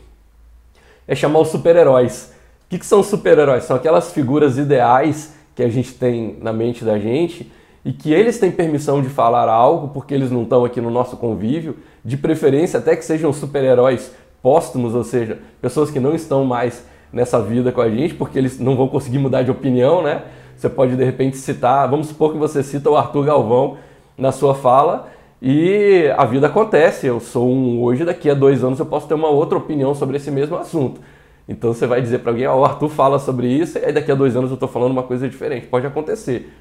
é 1.06 1.14
chamar 1.14 1.40
os 1.40 1.48
super-heróis. 1.48 2.32
O 2.64 2.70
que, 2.70 2.78
que 2.78 2.86
são 2.86 3.02
super-heróis? 3.02 3.64
São 3.64 3.76
aquelas 3.76 4.10
figuras 4.10 4.56
ideais 4.56 5.34
que 5.54 5.62
a 5.62 5.68
gente 5.68 5.92
tem 5.92 6.38
na 6.40 6.54
mente 6.54 6.82
da 6.82 6.98
gente 6.98 7.52
e 7.84 7.92
que 7.92 8.12
eles 8.12 8.38
têm 8.38 8.50
permissão 8.50 9.00
de 9.00 9.08
falar 9.08 9.48
algo 9.48 9.88
porque 9.88 10.14
eles 10.14 10.30
não 10.30 10.42
estão 10.42 10.64
aqui 10.64 10.80
no 10.80 10.90
nosso 10.90 11.16
convívio, 11.16 11.76
de 12.04 12.16
preferência 12.16 12.78
até 12.78 12.96
que 12.96 13.04
sejam 13.04 13.32
super-heróis 13.32 14.14
póstumos, 14.42 14.94
ou 14.94 15.04
seja, 15.04 15.38
pessoas 15.60 15.90
que 15.90 16.00
não 16.00 16.14
estão 16.14 16.44
mais 16.44 16.84
nessa 17.12 17.42
vida 17.42 17.72
com 17.72 17.80
a 17.80 17.90
gente 17.90 18.14
porque 18.14 18.38
eles 18.38 18.58
não 18.58 18.76
vão 18.76 18.88
conseguir 18.88 19.18
mudar 19.18 19.42
de 19.42 19.50
opinião, 19.50 20.02
né? 20.02 20.22
Você 20.56 20.68
pode 20.68 20.94
de 20.94 21.04
repente 21.04 21.36
citar, 21.38 21.88
vamos 21.88 22.08
supor 22.08 22.32
que 22.32 22.38
você 22.38 22.62
cita 22.62 22.90
o 22.90 22.96
Arthur 22.96 23.24
Galvão 23.24 23.78
na 24.16 24.30
sua 24.30 24.54
fala 24.54 25.08
e 25.40 26.12
a 26.16 26.24
vida 26.26 26.46
acontece. 26.48 27.06
Eu 27.06 27.18
sou 27.18 27.48
um 27.48 27.82
hoje, 27.82 28.04
daqui 28.04 28.28
a 28.28 28.34
dois 28.34 28.62
anos 28.62 28.78
eu 28.78 28.86
posso 28.86 29.08
ter 29.08 29.14
uma 29.14 29.28
outra 29.28 29.56
opinião 29.56 29.94
sobre 29.94 30.16
esse 30.16 30.30
mesmo 30.30 30.56
assunto. 30.56 31.00
Então 31.48 31.72
você 31.72 31.86
vai 31.86 32.00
dizer 32.00 32.18
para 32.18 32.30
alguém, 32.30 32.46
ó, 32.46 32.56
oh, 32.56 32.60
o 32.60 32.64
Arthur 32.64 32.90
fala 32.90 33.18
sobre 33.18 33.48
isso, 33.48 33.78
e 33.78 33.84
aí 33.84 33.92
daqui 33.92 34.12
a 34.12 34.14
dois 34.14 34.36
anos 34.36 34.50
eu 34.50 34.54
estou 34.54 34.68
falando 34.68 34.92
uma 34.92 35.02
coisa 35.02 35.28
diferente. 35.28 35.66
Pode 35.66 35.86
acontecer. 35.86 36.52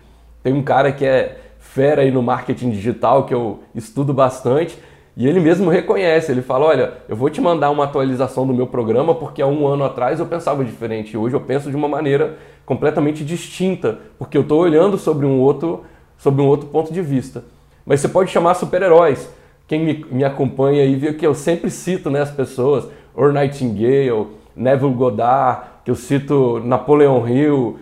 Tem 0.42 0.54
um 0.54 0.64
cara 0.64 0.92
que 0.92 1.06
é 1.06 1.38
fera 1.60 2.02
aí 2.02 2.12
no 2.12 2.24
marketing 2.24 2.72
digital, 2.72 3.26
que 3.26 3.34
eu 3.34 3.60
estudo 3.76 4.14
bastante, 4.14 4.78
E 5.18 5.28
ele 5.28 5.42
mesmo 5.42 5.70
reconhece, 5.70 6.32
ele 6.32 6.42
fala: 6.42 6.66
Olha, 6.66 6.94
eu 7.10 7.16
vou 7.16 7.30
te 7.30 7.42
mandar 7.42 7.72
uma 7.72 7.84
atualização 7.84 8.48
do 8.48 8.54
meu 8.54 8.66
programa 8.66 9.14
porque 9.14 9.42
há 9.42 9.48
um 9.48 9.68
ano 9.68 9.84
atrás 9.84 10.18
eu 10.18 10.26
pensava 10.26 10.64
diferente, 10.64 11.18
hoje 11.18 11.36
eu 11.36 11.42
penso 11.42 11.70
de 11.70 11.76
uma 11.76 11.90
maneira 11.90 12.38
completamente 12.66 13.26
distinta, 13.26 14.00
porque 14.18 14.38
eu 14.38 14.44
estou 14.44 14.62
olhando 14.62 14.98
sobre 14.98 15.26
um 15.26 15.42
outro, 15.42 15.84
sobre 16.18 16.42
um 16.42 16.48
outro 16.48 16.68
ponto 16.68 16.94
de 16.94 17.02
vista. 17.02 17.44
Mas 17.86 18.00
você 18.00 18.08
pode 18.08 18.32
chamar 18.32 18.54
super-heróis. 18.54 19.30
Quem 19.68 19.84
me, 19.84 20.06
me 20.10 20.24
acompanha 20.24 20.84
aí 20.84 20.96
viu 20.96 21.18
que 21.18 21.28
eu 21.28 21.36
sempre 21.36 21.70
cito 21.70 22.10
né, 22.10 22.22
as 22.22 22.32
pessoas, 22.32 22.88
Or 23.14 23.34
Nightingale, 23.34 24.28
Neville 24.56 24.94
Goddard, 24.94 25.64
que 25.84 25.92
eu 25.92 25.96
cito 25.96 26.62
Napoleão 26.64 27.28
Hill, 27.28 27.78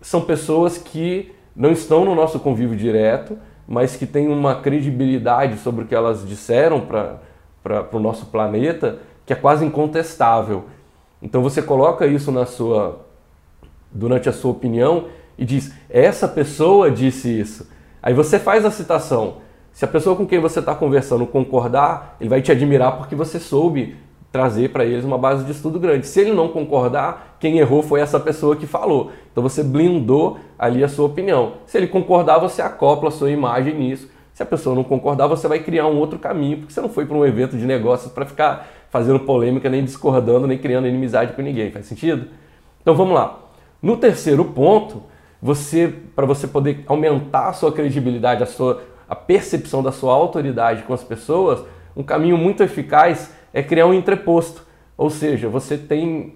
são 0.00 0.20
pessoas 0.20 0.76
que 0.76 1.32
não 1.56 1.70
estão 1.72 2.04
no 2.04 2.14
nosso 2.14 2.38
convívio 2.38 2.76
direto, 2.76 3.38
mas 3.66 3.96
que 3.96 4.06
têm 4.06 4.28
uma 4.28 4.56
credibilidade 4.56 5.58
sobre 5.58 5.84
o 5.84 5.86
que 5.86 5.94
elas 5.94 6.26
disseram 6.28 6.82
para 6.82 7.88
o 7.92 7.98
nosso 7.98 8.26
planeta 8.26 8.98
que 9.24 9.32
é 9.32 9.36
quase 9.36 9.64
incontestável. 9.64 10.66
Então 11.20 11.42
você 11.42 11.60
coloca 11.60 12.06
isso 12.06 12.30
na 12.30 12.46
sua 12.46 13.04
durante 13.90 14.28
a 14.28 14.32
sua 14.32 14.52
opinião 14.52 15.06
e 15.36 15.44
diz: 15.44 15.72
essa 15.90 16.28
pessoa 16.28 16.90
disse 16.90 17.28
isso. 17.28 17.68
Aí 18.00 18.14
você 18.14 18.38
faz 18.38 18.64
a 18.64 18.70
citação. 18.70 19.38
Se 19.72 19.84
a 19.84 19.88
pessoa 19.88 20.16
com 20.16 20.26
quem 20.26 20.38
você 20.38 20.60
está 20.60 20.74
conversando 20.74 21.26
concordar, 21.26 22.16
ele 22.20 22.30
vai 22.30 22.40
te 22.40 22.52
admirar 22.52 22.96
porque 22.96 23.14
você 23.14 23.40
soube 23.40 23.96
trazer 24.30 24.70
para 24.70 24.84
eles 24.84 25.04
uma 25.04 25.18
base 25.18 25.44
de 25.44 25.50
estudo 25.50 25.80
grande. 25.80 26.06
Se 26.06 26.20
ele 26.20 26.32
não 26.32 26.48
concordar, 26.48 27.25
quem 27.38 27.58
errou 27.58 27.82
foi 27.82 28.00
essa 28.00 28.18
pessoa 28.18 28.56
que 28.56 28.66
falou. 28.66 29.12
Então 29.30 29.42
você 29.42 29.62
blindou 29.62 30.38
ali 30.58 30.82
a 30.82 30.88
sua 30.88 31.06
opinião. 31.06 31.54
Se 31.66 31.76
ele 31.76 31.86
concordar, 31.86 32.38
você 32.38 32.62
acopla 32.62 33.08
a 33.08 33.12
sua 33.12 33.30
imagem 33.30 33.74
nisso. 33.74 34.08
Se 34.32 34.42
a 34.42 34.46
pessoa 34.46 34.74
não 34.74 34.84
concordar, 34.84 35.26
você 35.26 35.48
vai 35.48 35.60
criar 35.60 35.86
um 35.86 35.96
outro 35.96 36.18
caminho, 36.18 36.58
porque 36.58 36.72
você 36.72 36.80
não 36.80 36.88
foi 36.88 37.06
para 37.06 37.16
um 37.16 37.24
evento 37.24 37.56
de 37.56 37.64
negócios 37.64 38.12
para 38.12 38.26
ficar 38.26 38.68
fazendo 38.90 39.20
polêmica, 39.20 39.68
nem 39.68 39.84
discordando, 39.84 40.46
nem 40.46 40.58
criando 40.58 40.86
inimizade 40.86 41.32
com 41.32 41.42
ninguém. 41.42 41.70
Faz 41.70 41.86
sentido? 41.86 42.28
Então 42.82 42.94
vamos 42.94 43.14
lá. 43.14 43.38
No 43.80 43.96
terceiro 43.96 44.44
ponto, 44.44 45.02
você 45.40 45.92
para 46.14 46.26
você 46.26 46.46
poder 46.46 46.84
aumentar 46.86 47.48
a 47.48 47.52
sua 47.52 47.72
credibilidade, 47.72 48.42
a 48.42 48.46
sua 48.46 48.82
a 49.08 49.14
percepção 49.14 49.82
da 49.82 49.92
sua 49.92 50.12
autoridade 50.12 50.82
com 50.82 50.92
as 50.92 51.04
pessoas, 51.04 51.64
um 51.96 52.02
caminho 52.02 52.36
muito 52.36 52.62
eficaz 52.62 53.30
é 53.54 53.62
criar 53.62 53.86
um 53.86 53.94
entreposto. 53.94 54.66
Ou 54.96 55.10
seja, 55.10 55.48
você 55.48 55.76
tem. 55.76 56.34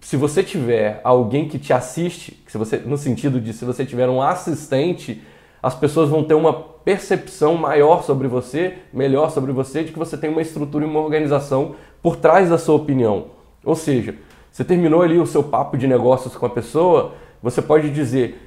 Se 0.00 0.16
você 0.16 0.42
tiver 0.42 1.00
alguém 1.04 1.48
que 1.48 1.58
te 1.58 1.72
assiste, 1.72 2.42
se 2.46 2.56
você, 2.56 2.78
no 2.78 2.96
sentido 2.96 3.40
de 3.40 3.52
se 3.52 3.64
você 3.64 3.84
tiver 3.84 4.08
um 4.08 4.22
assistente, 4.22 5.22
as 5.62 5.74
pessoas 5.74 6.08
vão 6.08 6.24
ter 6.24 6.34
uma 6.34 6.52
percepção 6.52 7.54
maior 7.54 8.02
sobre 8.02 8.26
você, 8.26 8.78
melhor 8.92 9.30
sobre 9.30 9.52
você, 9.52 9.84
de 9.84 9.92
que 9.92 9.98
você 9.98 10.16
tem 10.16 10.30
uma 10.30 10.40
estrutura 10.40 10.84
e 10.84 10.88
uma 10.88 11.00
organização 11.00 11.74
por 12.02 12.16
trás 12.16 12.48
da 12.48 12.56
sua 12.56 12.76
opinião. 12.76 13.26
Ou 13.64 13.74
seja, 13.74 14.14
você 14.50 14.64
terminou 14.64 15.02
ali 15.02 15.18
o 15.18 15.26
seu 15.26 15.42
papo 15.42 15.76
de 15.76 15.86
negócios 15.86 16.34
com 16.34 16.46
a 16.46 16.50
pessoa, 16.50 17.12
você 17.42 17.60
pode 17.60 17.90
dizer, 17.90 18.40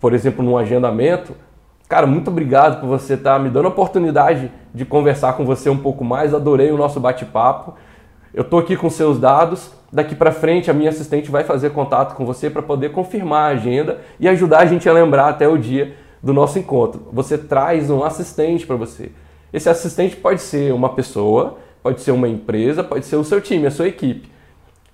por 0.00 0.12
exemplo, 0.12 0.44
num 0.44 0.58
agendamento, 0.58 1.34
Cara, 1.90 2.06
muito 2.06 2.30
obrigado 2.30 2.78
por 2.78 2.86
você 2.86 3.14
estar 3.14 3.32
tá 3.32 3.38
me 3.40 3.50
dando 3.50 3.64
a 3.64 3.68
oportunidade 3.68 4.48
de 4.72 4.84
conversar 4.84 5.32
com 5.32 5.44
você 5.44 5.68
um 5.68 5.76
pouco 5.76 6.04
mais. 6.04 6.32
Adorei 6.32 6.70
o 6.70 6.76
nosso 6.76 7.00
bate-papo. 7.00 7.74
Eu 8.32 8.42
estou 8.42 8.60
aqui 8.60 8.76
com 8.76 8.88
seus 8.88 9.18
dados. 9.18 9.72
Daqui 9.92 10.14
para 10.14 10.30
frente, 10.30 10.70
a 10.70 10.74
minha 10.74 10.90
assistente 10.90 11.30
vai 11.30 11.42
fazer 11.42 11.70
contato 11.70 12.14
com 12.14 12.24
você 12.24 12.48
para 12.48 12.62
poder 12.62 12.92
confirmar 12.92 13.50
a 13.50 13.54
agenda 13.54 14.00
e 14.20 14.28
ajudar 14.28 14.60
a 14.60 14.66
gente 14.66 14.88
a 14.88 14.92
lembrar 14.92 15.28
até 15.28 15.48
o 15.48 15.58
dia 15.58 15.96
do 16.22 16.32
nosso 16.32 16.58
encontro. 16.58 17.08
Você 17.12 17.36
traz 17.36 17.90
um 17.90 18.04
assistente 18.04 18.64
para 18.64 18.76
você. 18.76 19.10
Esse 19.52 19.68
assistente 19.68 20.14
pode 20.14 20.40
ser 20.42 20.72
uma 20.72 20.90
pessoa, 20.90 21.58
pode 21.82 22.02
ser 22.02 22.12
uma 22.12 22.28
empresa, 22.28 22.84
pode 22.84 23.04
ser 23.04 23.16
o 23.16 23.24
seu 23.24 23.40
time, 23.40 23.66
a 23.66 23.70
sua 23.70 23.88
equipe. 23.88 24.30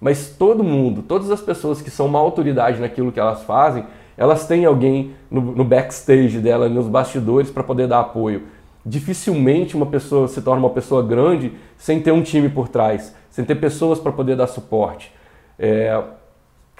Mas 0.01 0.31
todo 0.31 0.64
mundo, 0.64 1.03
todas 1.03 1.31
as 1.31 1.40
pessoas 1.42 1.83
que 1.83 1.90
são 1.90 2.07
uma 2.07 2.18
autoridade 2.18 2.81
naquilo 2.81 3.12
que 3.12 3.20
elas 3.20 3.42
fazem, 3.42 3.85
elas 4.16 4.46
têm 4.46 4.64
alguém 4.64 5.12
no, 5.31 5.40
no 5.40 5.64
backstage 5.64 6.38
dela, 6.38 6.70
nos 6.70 6.88
bastidores, 6.88 7.51
para 7.51 7.62
poder 7.62 7.87
dar 7.87 8.01
apoio. 8.01 8.44
Dificilmente 8.87 9.77
uma 9.77 9.87
pessoa 9.87 10.29
se 10.29 10.40
torna 10.40 10.61
uma 10.61 10.70
pessoa 10.70 11.03
grande 11.03 11.53
sem 11.77 12.01
ter 12.01 12.12
um 12.12 12.22
time 12.22 12.49
por 12.49 12.68
trás, 12.68 13.14
sem 13.29 13.44
ter 13.44 13.57
pessoas 13.57 13.99
para 13.99 14.12
poder 14.12 14.37
dar 14.37 14.46
suporte. 14.46 15.12
É, 15.59 16.01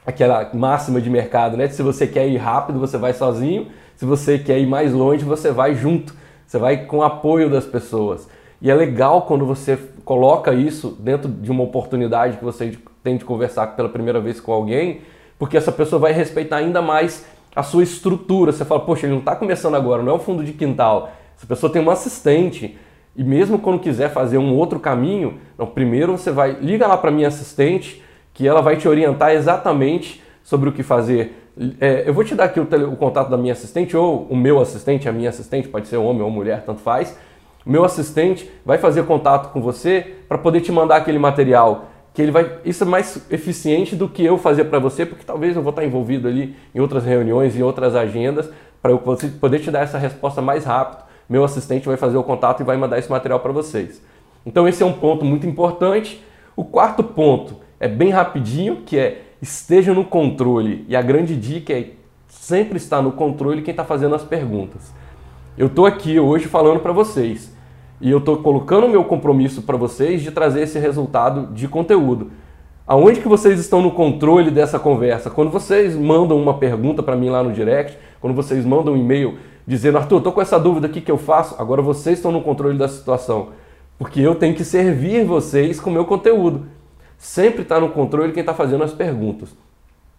aquela 0.07 0.49
máxima 0.55 1.01
de 1.01 1.11
mercado, 1.11 1.57
né? 1.57 1.69
Se 1.69 1.83
você 1.83 2.07
quer 2.07 2.29
ir 2.29 2.37
rápido, 2.37 2.79
você 2.79 2.97
vai 2.97 3.12
sozinho. 3.12 3.66
Se 3.97 4.05
você 4.05 4.38
quer 4.38 4.59
ir 4.61 4.66
mais 4.66 4.92
longe, 4.92 5.25
você 5.25 5.51
vai 5.51 5.75
junto. 5.75 6.14
Você 6.47 6.59
vai 6.59 6.85
com 6.85 6.99
o 6.99 7.03
apoio 7.03 7.51
das 7.51 7.66
pessoas. 7.66 8.29
E 8.62 8.71
é 8.71 8.75
legal 8.75 9.23
quando 9.23 9.45
você 9.45 9.77
coloca 10.05 10.55
isso 10.55 10.97
dentro 11.01 11.29
de 11.29 11.51
uma 11.51 11.64
oportunidade 11.64 12.37
que 12.37 12.45
você 12.45 12.79
tem 13.03 13.16
de 13.16 13.25
conversar 13.25 13.66
pela 13.75 13.88
primeira 13.88 14.21
vez 14.21 14.38
com 14.38 14.53
alguém 14.53 15.01
porque 15.38 15.57
essa 15.57 15.73
pessoa 15.73 16.01
vai 16.01 16.12
respeitar 16.12 16.57
ainda 16.57 16.81
mais 16.81 17.27
a 17.55 17.62
sua 17.62 17.83
estrutura. 17.83 18.53
Você 18.53 18.64
fala, 18.64 18.81
poxa, 18.81 19.07
ele 19.07 19.12
não 19.12 19.21
está 19.21 19.37
começando 19.37 19.75
agora, 19.75 20.03
não 20.03 20.12
é 20.12 20.16
o 20.16 20.19
fundo 20.19 20.45
de 20.45 20.53
quintal. 20.53 21.12
Essa 21.37 21.46
pessoa 21.46 21.72
tem 21.72 21.83
um 21.83 21.90
assistente. 21.90 22.79
E 23.14 23.25
mesmo 23.25 23.59
quando 23.59 23.81
quiser 23.81 24.12
fazer 24.12 24.38
um 24.38 24.55
outro 24.55 24.79
caminho, 24.79 25.38
não, 25.57 25.66
primeiro 25.66 26.12
você 26.12 26.31
vai, 26.31 26.53
liga 26.61 26.87
lá 26.87 26.96
para 26.96 27.11
minha 27.11 27.29
assistente, 27.29 28.03
que 28.35 28.46
ela 28.46 28.61
vai 28.61 28.77
te 28.77 28.87
orientar 28.87 29.33
exatamente 29.33 30.22
sobre 30.42 30.68
o 30.68 30.72
que 30.72 30.83
fazer. 30.83 31.42
É, 31.81 32.05
eu 32.07 32.12
vou 32.12 32.22
te 32.22 32.35
dar 32.35 32.44
aqui 32.44 32.61
o, 32.61 32.66
tele, 32.66 32.85
o, 32.85 32.96
contato 32.96 33.31
da 33.31 33.37
minha 33.38 33.53
assistente, 33.53 33.96
ou 33.96 34.27
o 34.29 34.37
meu 34.37 34.61
assistente, 34.61 35.09
a 35.09 35.12
minha 35.12 35.31
assistente, 35.31 35.68
pode 35.68 35.88
ser 35.88 35.96
homem 35.96 36.22
ou 36.22 36.31
mulher, 36.31 36.62
tanto 36.64 36.81
faz. 36.81 37.16
O 37.64 37.70
meu 37.70 37.85
assistente 37.85 38.51
vai 38.64 38.77
fazer 38.77 39.05
contato 39.05 39.53
com 39.53 39.61
você 39.61 40.16
para 40.29 40.37
poder 40.37 40.61
te 40.61 40.70
mandar 40.70 40.96
aquele 40.96 41.18
material 41.18 41.88
que 42.16 42.22
ele 42.22 42.31
vai 42.31 42.51
isso 42.64 42.83
é 42.83 42.87
mais 42.87 43.31
eficiente 43.31 43.94
do 43.94 44.09
que 44.09 44.25
eu 44.25 44.38
fazer 44.38 44.64
para 44.64 44.79
você, 44.79 45.05
porque 45.05 45.22
talvez 45.22 45.55
eu 45.55 45.62
vou 45.62 45.68
estar 45.68 45.85
envolvido 45.85 46.27
ali 46.27 46.57
em 46.75 46.81
outras 46.81 47.05
reuniões, 47.05 47.55
em 47.55 47.62
outras 47.62 47.94
agendas, 47.94 48.49
para 48.81 48.90
eu 48.90 48.99
poder 48.99 49.59
te 49.59 49.70
dar 49.70 49.81
essa 49.81 49.99
resposta 49.99 50.40
mais 50.40 50.64
rápido. 50.64 51.06
Meu 51.28 51.44
assistente 51.44 51.86
vai 51.86 51.96
fazer 51.96 52.16
o 52.16 52.22
contato 52.22 52.60
e 52.60 52.64
vai 52.64 52.76
mandar 52.76 52.98
esse 52.98 53.10
material 53.10 53.40
para 53.40 53.52
vocês. 53.52 54.02
Então 54.44 54.68
esse 54.68 54.82
é 54.82 54.86
um 54.86 54.92
ponto 54.92 55.24
muito 55.24 55.46
importante. 55.46 56.22
O 56.54 56.64
quarto 56.64 57.02
ponto 57.02 57.56
é 57.80 57.88
bem 57.88 58.10
rapidinho, 58.10 58.82
que 58.86 58.98
é 58.98 59.22
esteja 59.42 59.92
no 59.92 60.04
controle. 60.04 60.84
E 60.88 60.96
a 60.96 61.02
grande 61.02 61.36
dica 61.36 61.72
é 61.72 61.90
sempre 62.28 62.76
estar 62.76 63.02
no 63.02 63.12
controle 63.12 63.62
quem 63.62 63.72
está 63.72 63.84
fazendo 63.84 64.14
as 64.14 64.22
perguntas. 64.22 64.92
Eu 65.58 65.66
estou 65.66 65.86
aqui 65.86 66.20
hoje 66.20 66.46
falando 66.46 66.80
para 66.80 66.92
vocês. 66.92 67.54
E 68.00 68.10
eu 68.10 68.18
estou 68.18 68.36
colocando 68.38 68.86
o 68.86 68.90
meu 68.90 69.04
compromisso 69.04 69.62
para 69.62 69.76
vocês 69.76 70.22
de 70.22 70.30
trazer 70.30 70.62
esse 70.62 70.78
resultado 70.78 71.52
de 71.54 71.66
conteúdo. 71.66 72.30
Aonde 72.86 73.20
que 73.20 73.28
vocês 73.28 73.58
estão 73.58 73.82
no 73.82 73.90
controle 73.90 74.50
dessa 74.50 74.78
conversa? 74.78 75.28
Quando 75.30 75.50
vocês 75.50 75.96
mandam 75.96 76.40
uma 76.40 76.54
pergunta 76.54 77.02
para 77.02 77.16
mim 77.16 77.30
lá 77.30 77.42
no 77.42 77.52
direct, 77.52 77.98
quando 78.20 78.34
vocês 78.34 78.64
mandam 78.64 78.94
um 78.94 78.96
e-mail 78.96 79.38
dizendo, 79.66 79.98
Arthur, 79.98 80.18
estou 80.18 80.33
com 80.33 80.40
essa 80.40 80.59
dúvida 80.59 80.87
aqui 80.87 81.00
que 81.00 81.11
eu 81.11 81.18
faço, 81.18 81.57
agora 81.59 81.83
vocês 81.83 82.18
estão 82.18 82.31
no 82.31 82.42
controle 82.42 82.79
da 82.79 82.88
situação. 82.88 83.48
Porque 83.98 84.20
eu 84.20 84.35
tenho 84.35 84.55
que 84.55 84.64
servir 84.64 85.24
vocês 85.24 85.81
com 85.81 85.90
o 85.90 85.92
meu 85.92 86.05
conteúdo. 86.05 86.66
Sempre 87.18 87.62
está 87.62 87.81
no 87.81 87.88
controle 87.90 88.33
quem 88.33 88.40
está 88.40 88.55
fazendo 88.55 88.85
as 88.85 88.92
perguntas. 88.92 89.57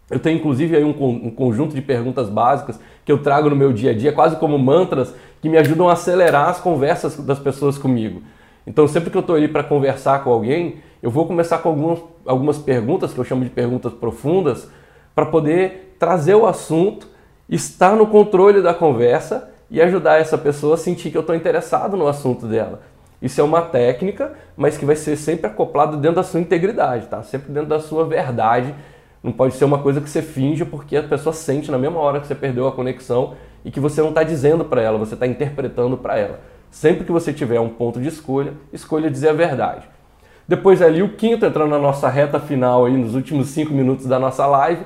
Eu 0.09 0.19
tenho 0.19 0.37
inclusive 0.37 0.75
aí 0.75 0.83
um, 0.83 0.89
um, 0.89 1.29
conjunto 1.29 1.75
de 1.75 1.81
perguntas 1.81 2.29
básicas 2.29 2.79
que 3.03 3.11
eu 3.11 3.17
trago 3.17 3.49
no 3.49 3.55
meu 3.55 3.73
dia 3.73 3.91
a 3.91 3.93
dia, 3.93 4.11
quase 4.11 4.37
como 4.37 4.57
mantras, 4.57 5.13
que 5.41 5.49
me 5.49 5.57
ajudam 5.57 5.89
a 5.89 5.93
acelerar 5.93 6.49
as 6.49 6.59
conversas 6.59 7.17
das 7.17 7.39
pessoas 7.39 7.77
comigo. 7.77 8.21
Então, 8.65 8.87
sempre 8.87 9.09
que 9.09 9.17
eu 9.17 9.21
estou 9.21 9.35
ali 9.35 9.47
para 9.47 9.63
conversar 9.63 10.23
com 10.23 10.31
alguém, 10.31 10.77
eu 11.01 11.11
vou 11.11 11.25
começar 11.25 11.59
com 11.59 11.69
algumas, 11.69 11.99
algumas 12.25 12.57
perguntas, 12.57 13.13
que 13.13 13.19
eu 13.19 13.23
chamo 13.23 13.43
de 13.43 13.49
perguntas 13.49 13.93
profundas, 13.93 14.69
para 15.13 15.25
poder 15.25 15.95
trazer 15.99 16.35
o 16.35 16.45
assunto, 16.45 17.07
estar 17.49 17.95
no 17.95 18.07
controle 18.07 18.61
da 18.61 18.73
conversa 18.73 19.49
e 19.69 19.81
ajudar 19.81 20.19
essa 20.19 20.37
pessoa 20.37 20.75
a 20.75 20.77
sentir 20.77 21.11
que 21.11 21.17
eu 21.17 21.21
estou 21.21 21.35
interessado 21.35 21.97
no 21.97 22.07
assunto 22.07 22.45
dela. 22.45 22.81
Isso 23.21 23.41
é 23.41 23.43
uma 23.43 23.61
técnica, 23.61 24.33
mas 24.55 24.77
que 24.77 24.85
vai 24.85 24.95
ser 24.95 25.15
sempre 25.15 25.47
acoplado 25.47 25.97
dentro 25.97 26.17
da 26.17 26.23
sua 26.23 26.39
integridade, 26.39 27.07
tá? 27.07 27.23
Sempre 27.23 27.51
dentro 27.51 27.69
da 27.69 27.79
sua 27.79 28.05
verdade 28.05 28.73
não 29.23 29.31
pode 29.31 29.55
ser 29.55 29.65
uma 29.65 29.79
coisa 29.79 29.99
que 29.99 30.09
você 30.09 30.21
finge 30.21 30.63
porque 30.63 30.95
a 30.95 31.03
pessoa 31.03 31.33
sente 31.33 31.71
na 31.71 31.77
mesma 31.77 31.99
hora 31.99 32.19
que 32.19 32.27
você 32.27 32.35
perdeu 32.35 32.67
a 32.67 32.71
conexão 32.71 33.33
e 33.65 33.71
que 33.71 33.79
você 33.79 34.01
não 34.01 34.09
está 34.09 34.23
dizendo 34.23 34.63
para 34.63 34.81
ela, 34.81 34.97
você 34.97 35.15
está 35.15 35.25
interpretando 35.25 35.97
para 35.97 36.17
ela. 36.17 36.39
Sempre 36.69 37.03
que 37.03 37.11
você 37.11 37.33
tiver 37.33 37.59
um 37.59 37.69
ponto 37.69 37.99
de 37.99 38.07
escolha, 38.07 38.53
escolha 38.71 39.09
dizer 39.09 39.29
a 39.29 39.33
verdade. 39.33 39.87
Depois 40.47 40.81
ali 40.81 41.01
o 41.01 41.15
quinto, 41.15 41.45
entrando 41.45 41.71
na 41.71 41.79
nossa 41.79 42.07
reta 42.07 42.39
final 42.39 42.85
aí, 42.85 42.95
nos 42.95 43.15
últimos 43.15 43.49
cinco 43.49 43.73
minutos 43.73 44.05
da 44.05 44.17
nossa 44.17 44.45
live, 44.45 44.83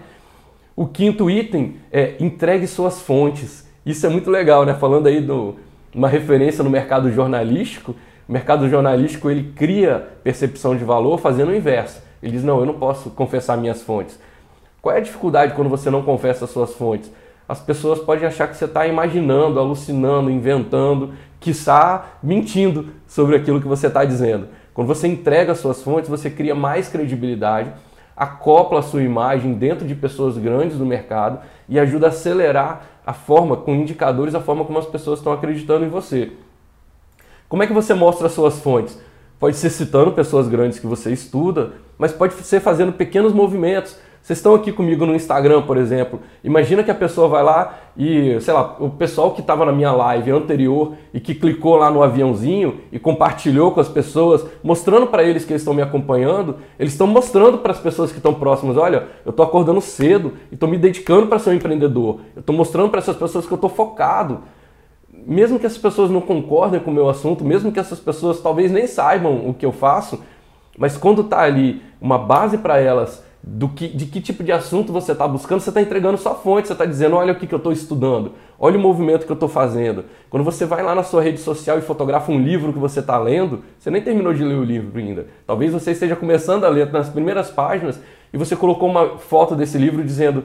o 0.75 0.86
quinto 0.88 1.29
item 1.29 1.75
é 1.91 2.15
entregue 2.19 2.67
suas 2.67 3.01
fontes. 3.01 3.67
Isso 3.86 4.05
é 4.05 4.10
muito 4.10 4.29
legal, 4.29 4.65
né? 4.65 4.73
Falando 4.73 5.07
aí 5.07 5.21
de 5.21 5.31
uma 5.93 6.07
referência 6.07 6.63
no 6.63 6.69
mercado 6.69 7.12
jornalístico, 7.12 7.95
o 8.27 8.31
mercado 8.31 8.69
jornalístico 8.69 9.29
ele 9.29 9.51
cria 9.55 10.07
percepção 10.23 10.75
de 10.75 10.84
valor 10.84 11.17
fazendo 11.19 11.49
o 11.49 11.55
inverso. 11.55 12.01
Ele 12.21 12.34
diz: 12.34 12.43
Não, 12.43 12.60
eu 12.60 12.65
não 12.65 12.75
posso 12.75 13.10
confessar 13.10 13.57
minhas 13.57 13.81
fontes. 13.81 14.19
Qual 14.81 14.95
é 14.95 14.99
a 14.99 15.01
dificuldade 15.01 15.53
quando 15.53 15.69
você 15.69 15.89
não 15.89 16.01
confessa 16.01 16.45
as 16.45 16.51
suas 16.51 16.73
fontes? 16.73 17.12
As 17.47 17.60
pessoas 17.60 17.99
podem 17.99 18.25
achar 18.25 18.47
que 18.47 18.55
você 18.55 18.65
está 18.65 18.88
imaginando, 18.88 19.60
alucinando, 19.60 20.31
inventando, 20.31 21.13
está 21.49 22.17
mentindo 22.21 22.89
sobre 23.07 23.36
aquilo 23.36 23.60
que 23.60 23.67
você 23.67 23.88
está 23.88 24.05
dizendo. 24.05 24.47
Quando 24.73 24.88
você 24.88 25.07
entrega 25.07 25.55
suas 25.55 25.81
fontes, 25.81 26.10
você 26.10 26.29
cria 26.29 26.55
mais 26.55 26.88
credibilidade, 26.88 27.71
acopla 28.15 28.80
a 28.80 28.84
sua 28.84 29.04
imagem 29.04 29.54
dentro 29.54 29.88
de 29.88 29.95
pessoas 29.95 30.38
grandes 30.38 30.78
do 30.78 30.86
mercado 30.86 31.39
e 31.67 31.80
ajuda 31.80 32.08
a 32.08 32.10
acelerar 32.10 32.84
a 33.06 33.13
forma, 33.13 33.58
com 33.58 33.74
indicadores, 33.74 34.36
a 34.36 34.39
forma 34.39 34.63
como 34.63 34.78
as 34.78 34.86
pessoas 34.86 35.19
estão 35.19 35.34
acreditando 35.34 35.86
em 35.86 35.89
você. 35.89 36.32
Como 37.50 37.63
é 37.63 37.67
que 37.67 37.74
você 37.74 37.93
mostra 37.93 38.28
as 38.28 38.34
suas 38.34 38.60
fontes? 38.60 38.97
Pode 39.39 39.58
ser 39.58 39.69
citando 39.69 40.12
pessoas 40.12 40.47
grandes 40.47 40.80
que 40.80 40.86
você 40.86 41.12
estuda, 41.12 41.74
mas 41.97 42.12
pode 42.12 42.34
ser 42.36 42.60
fazendo 42.60 42.93
pequenos 42.93 43.34
movimentos. 43.34 43.97
Vocês 44.21 44.38
estão 44.38 44.53
aqui 44.53 44.71
comigo 44.71 45.03
no 45.03 45.15
Instagram, 45.15 45.63
por 45.63 45.77
exemplo. 45.77 46.19
Imagina 46.43 46.84
que 46.84 46.91
a 46.91 46.95
pessoa 46.95 47.27
vai 47.27 47.41
lá 47.41 47.79
e, 47.97 48.39
sei 48.39 48.53
lá, 48.53 48.77
o 48.79 48.91
pessoal 48.91 49.31
que 49.31 49.41
estava 49.41 49.65
na 49.65 49.71
minha 49.71 49.91
live 49.91 50.29
anterior 50.29 50.93
e 51.12 51.19
que 51.19 51.34
clicou 51.34 51.75
lá 51.75 51.89
no 51.89 52.03
aviãozinho 52.03 52.81
e 52.91 52.99
compartilhou 52.99 53.71
com 53.71 53.79
as 53.79 53.89
pessoas, 53.89 54.45
mostrando 54.63 55.07
para 55.07 55.23
eles 55.23 55.43
que 55.43 55.51
eles 55.51 55.63
estão 55.63 55.73
me 55.73 55.81
acompanhando, 55.81 56.57
eles 56.77 56.93
estão 56.93 57.07
mostrando 57.07 57.57
para 57.57 57.71
as 57.71 57.79
pessoas 57.79 58.12
que 58.12 58.17
estão 58.17 58.34
próximas: 58.34 58.77
olha, 58.77 59.07
eu 59.25 59.31
estou 59.31 59.43
acordando 59.43 59.81
cedo 59.81 60.34
e 60.51 60.53
estou 60.53 60.69
me 60.69 60.77
dedicando 60.77 61.25
para 61.25 61.39
ser 61.39 61.49
um 61.49 61.53
empreendedor. 61.53 62.19
Eu 62.36 62.41
estou 62.41 62.55
mostrando 62.55 62.89
para 62.89 62.99
essas 62.99 63.15
pessoas 63.15 63.47
que 63.47 63.51
eu 63.51 63.55
estou 63.55 63.69
focado 63.69 64.41
mesmo 65.25 65.60
que 65.60 65.65
essas 65.65 65.77
pessoas 65.77 66.10
não 66.10 66.21
concordem 66.21 66.79
com 66.79 66.89
o 66.89 66.93
meu 66.93 67.10
assunto, 67.10 67.43
mesmo 67.43 67.71
que 67.71 67.79
essas 67.79 67.99
pessoas 67.99 68.39
talvez 68.39 68.71
nem 68.71 68.88
saibam 68.88 69.47
o 69.47 69.53
que 69.53 69.65
eu 69.65 69.71
faço, 69.71 70.19
mas 70.77 70.97
quando 70.97 71.21
está 71.21 71.41
ali 71.41 71.81
uma 71.99 72.17
base 72.17 72.57
para 72.57 72.79
elas 72.79 73.23
do 73.43 73.67
que, 73.69 73.88
de 73.88 74.06
que 74.06 74.21
tipo 74.21 74.43
de 74.43 74.51
assunto 74.51 74.93
você 74.93 75.13
está 75.13 75.27
buscando, 75.27 75.62
você 75.62 75.69
está 75.69 75.82
entregando 75.82 76.17
sua 76.17 76.36
fonte, 76.36 76.67
você 76.67 76.73
está 76.73 76.86
dizendo, 76.86 77.15
olha 77.15 77.34
o 77.34 77.36
que, 77.36 77.47
que 77.47 77.54
eu 77.54 77.58
estou 77.58 77.71
estudando, 77.71 78.34
olha 78.60 78.77
o 78.77 78.82
movimento 78.82 79.25
que 79.25 79.32
eu 79.32 79.36
estou 79.36 79.49
fazendo. 79.49 80.06
Quando 80.30 80.43
você 80.43 80.63
vai 80.65 80.84
lá 80.84 80.93
na 80.93 81.01
sua 81.01 81.23
rede 81.23 81.39
social 81.39 81.80
e 81.80 81.82
fotografa 81.82 82.32
um 82.32 82.39
livro 82.39 82.71
que 82.71 82.77
você 82.77 82.99
está 82.99 83.17
lendo, 83.17 83.63
você 83.80 83.89
nem 83.89 84.01
terminou 84.01 84.34
de 84.34 84.43
ler 84.43 84.56
o 84.56 84.63
livro 84.63 84.99
ainda. 84.99 85.25
Talvez 85.47 85.73
você 85.73 85.91
esteja 85.91 86.15
começando 86.15 86.65
a 86.65 86.69
ler 86.69 86.91
nas 86.91 87.10
primeiras 87.10 87.49
páginas 87.49 87.99
e 88.32 88.38
você 88.38 88.56
colocou 88.56 88.88
uma 88.88 89.17
foto 89.17 89.56
desse 89.56 89.77
livro 89.77 90.04
dizendo, 90.04 90.43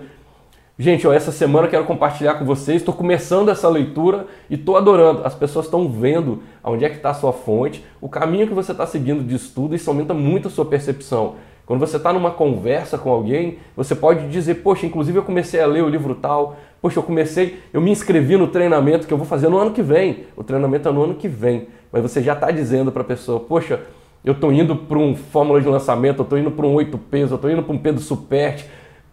Gente, 0.78 1.06
ó, 1.06 1.12
essa 1.14 1.32
semana 1.32 1.66
eu 1.66 1.70
quero 1.70 1.84
compartilhar 1.86 2.34
com 2.34 2.44
vocês. 2.44 2.82
Estou 2.82 2.92
começando 2.92 3.48
essa 3.48 3.66
leitura 3.66 4.26
e 4.50 4.56
estou 4.56 4.76
adorando. 4.76 5.22
As 5.24 5.34
pessoas 5.34 5.64
estão 5.64 5.88
vendo 5.88 6.42
onde 6.62 6.84
é 6.84 6.90
que 6.90 6.96
está 6.96 7.10
a 7.10 7.14
sua 7.14 7.32
fonte, 7.32 7.82
o 7.98 8.10
caminho 8.10 8.46
que 8.46 8.52
você 8.52 8.72
está 8.72 8.86
seguindo 8.86 9.24
de 9.24 9.34
estudo, 9.34 9.74
isso 9.74 9.88
aumenta 9.88 10.12
muito 10.12 10.48
a 10.48 10.50
sua 10.50 10.66
percepção. 10.66 11.36
Quando 11.66 11.80
você 11.80 11.98
está 11.98 12.12
numa 12.12 12.30
conversa 12.30 12.96
com 12.96 13.10
alguém, 13.10 13.58
você 13.76 13.94
pode 13.94 14.28
dizer, 14.28 14.56
poxa, 14.56 14.86
inclusive 14.86 15.18
eu 15.18 15.22
comecei 15.22 15.60
a 15.60 15.66
ler 15.66 15.82
o 15.82 15.88
livro 15.88 16.14
tal, 16.14 16.56
poxa, 16.80 16.98
eu 16.98 17.02
comecei, 17.02 17.60
eu 17.72 17.80
me 17.80 17.90
inscrevi 17.90 18.36
no 18.36 18.46
treinamento 18.46 19.06
que 19.06 19.12
eu 19.12 19.18
vou 19.18 19.26
fazer 19.26 19.48
no 19.48 19.58
ano 19.58 19.72
que 19.72 19.82
vem. 19.82 20.24
O 20.36 20.44
treinamento 20.44 20.88
é 20.88 20.92
no 20.92 21.02
ano 21.02 21.14
que 21.14 21.28
vem. 21.28 21.66
Mas 21.92 22.02
você 22.02 22.22
já 22.22 22.32
está 22.32 22.50
dizendo 22.50 22.90
para 22.90 23.02
a 23.02 23.04
pessoa, 23.04 23.40
poxa, 23.40 23.80
eu 24.24 24.32
estou 24.32 24.52
indo 24.52 24.76
para 24.76 24.96
um 24.96 25.14
fórmula 25.14 25.60
de 25.60 25.68
lançamento, 25.68 26.20
eu 26.20 26.22
estou 26.22 26.38
indo 26.38 26.50
para 26.50 26.66
um 26.66 26.74
8 26.74 26.96
peso, 26.96 27.34
eu 27.34 27.36
estou 27.36 27.50
indo 27.50 27.62
para 27.62 27.74
um 27.74 27.78
Pedro 27.78 28.00
Superte. 28.00 28.64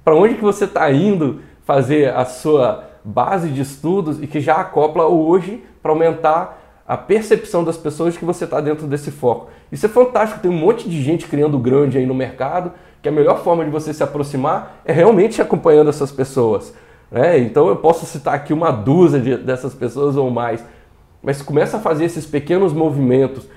Para 0.03 0.15
onde 0.15 0.35
que 0.35 0.41
você 0.41 0.65
está 0.65 0.91
indo? 0.91 1.39
fazer 1.63 2.13
a 2.13 2.25
sua 2.25 2.89
base 3.03 3.49
de 3.49 3.61
estudos 3.61 4.21
e 4.21 4.27
que 4.27 4.39
já 4.39 4.55
acopla 4.55 5.05
hoje 5.05 5.63
para 5.81 5.91
aumentar 5.91 6.62
a 6.87 6.97
percepção 6.97 7.63
das 7.63 7.77
pessoas 7.77 8.13
de 8.13 8.19
que 8.19 8.25
você 8.25 8.43
está 8.43 8.59
dentro 8.59 8.87
desse 8.87 9.11
foco. 9.11 9.49
Isso 9.71 9.85
é 9.85 9.89
fantástico, 9.89 10.41
tem 10.41 10.51
um 10.51 10.57
monte 10.57 10.89
de 10.89 11.01
gente 11.01 11.27
criando 11.27 11.57
grande 11.57 11.97
aí 11.97 12.05
no 12.05 12.13
mercado, 12.13 12.71
que 13.01 13.09
a 13.09 13.11
melhor 13.11 13.43
forma 13.43 13.63
de 13.63 13.71
você 13.71 13.93
se 13.93 14.03
aproximar 14.03 14.81
é 14.85 14.91
realmente 14.91 15.41
acompanhando 15.41 15.89
essas 15.89 16.11
pessoas. 16.11 16.73
Né? 17.11 17.39
Então 17.39 17.67
eu 17.67 17.75
posso 17.75 18.05
citar 18.05 18.33
aqui 18.33 18.53
uma 18.53 18.71
dúzia 18.71 19.19
de, 19.19 19.37
dessas 19.37 19.73
pessoas 19.73 20.17
ou 20.17 20.29
mais, 20.29 20.63
mas 21.21 21.41
começa 21.41 21.77
a 21.77 21.79
fazer 21.79 22.05
esses 22.05 22.25
pequenos 22.25 22.73
movimentos. 22.73 23.47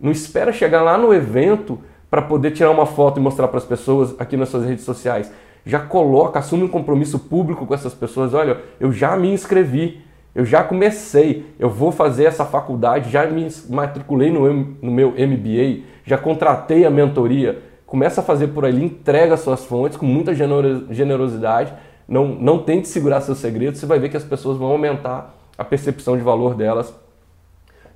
Não 0.00 0.10
espera 0.10 0.52
chegar 0.52 0.82
lá 0.82 0.98
no 0.98 1.14
evento 1.14 1.80
para 2.10 2.22
poder 2.22 2.50
tirar 2.50 2.70
uma 2.70 2.86
foto 2.86 3.18
e 3.18 3.22
mostrar 3.22 3.48
para 3.48 3.58
as 3.58 3.64
pessoas 3.64 4.14
aqui 4.18 4.36
nas 4.36 4.48
suas 4.48 4.64
redes 4.64 4.84
sociais 4.84 5.30
já 5.64 5.78
coloca, 5.78 6.38
assume 6.38 6.64
um 6.64 6.68
compromisso 6.68 7.18
público 7.18 7.66
com 7.66 7.74
essas 7.74 7.94
pessoas. 7.94 8.34
Olha, 8.34 8.60
eu 8.80 8.92
já 8.92 9.16
me 9.16 9.32
inscrevi, 9.32 10.02
eu 10.34 10.44
já 10.44 10.64
comecei, 10.64 11.46
eu 11.58 11.68
vou 11.68 11.92
fazer 11.92 12.24
essa 12.24 12.44
faculdade, 12.44 13.10
já 13.10 13.26
me 13.26 13.46
matriculei 13.68 14.30
no, 14.30 14.52
no 14.52 14.90
meu 14.90 15.10
MBA, 15.10 15.84
já 16.04 16.16
contratei 16.16 16.84
a 16.84 16.90
mentoria. 16.90 17.62
Começa 17.86 18.22
a 18.22 18.24
fazer 18.24 18.48
por 18.48 18.64
ali, 18.64 18.82
entrega 18.82 19.36
suas 19.36 19.64
fontes 19.64 19.98
com 19.98 20.06
muita 20.06 20.34
generosidade. 20.34 21.72
Não, 22.08 22.26
não 22.28 22.58
tente 22.58 22.88
segurar 22.88 23.20
seus 23.20 23.38
segredos, 23.38 23.78
você 23.78 23.86
vai 23.86 23.98
ver 23.98 24.08
que 24.08 24.16
as 24.16 24.24
pessoas 24.24 24.56
vão 24.56 24.68
aumentar 24.68 25.34
a 25.58 25.64
percepção 25.64 26.16
de 26.16 26.22
valor 26.22 26.54
delas 26.54 26.94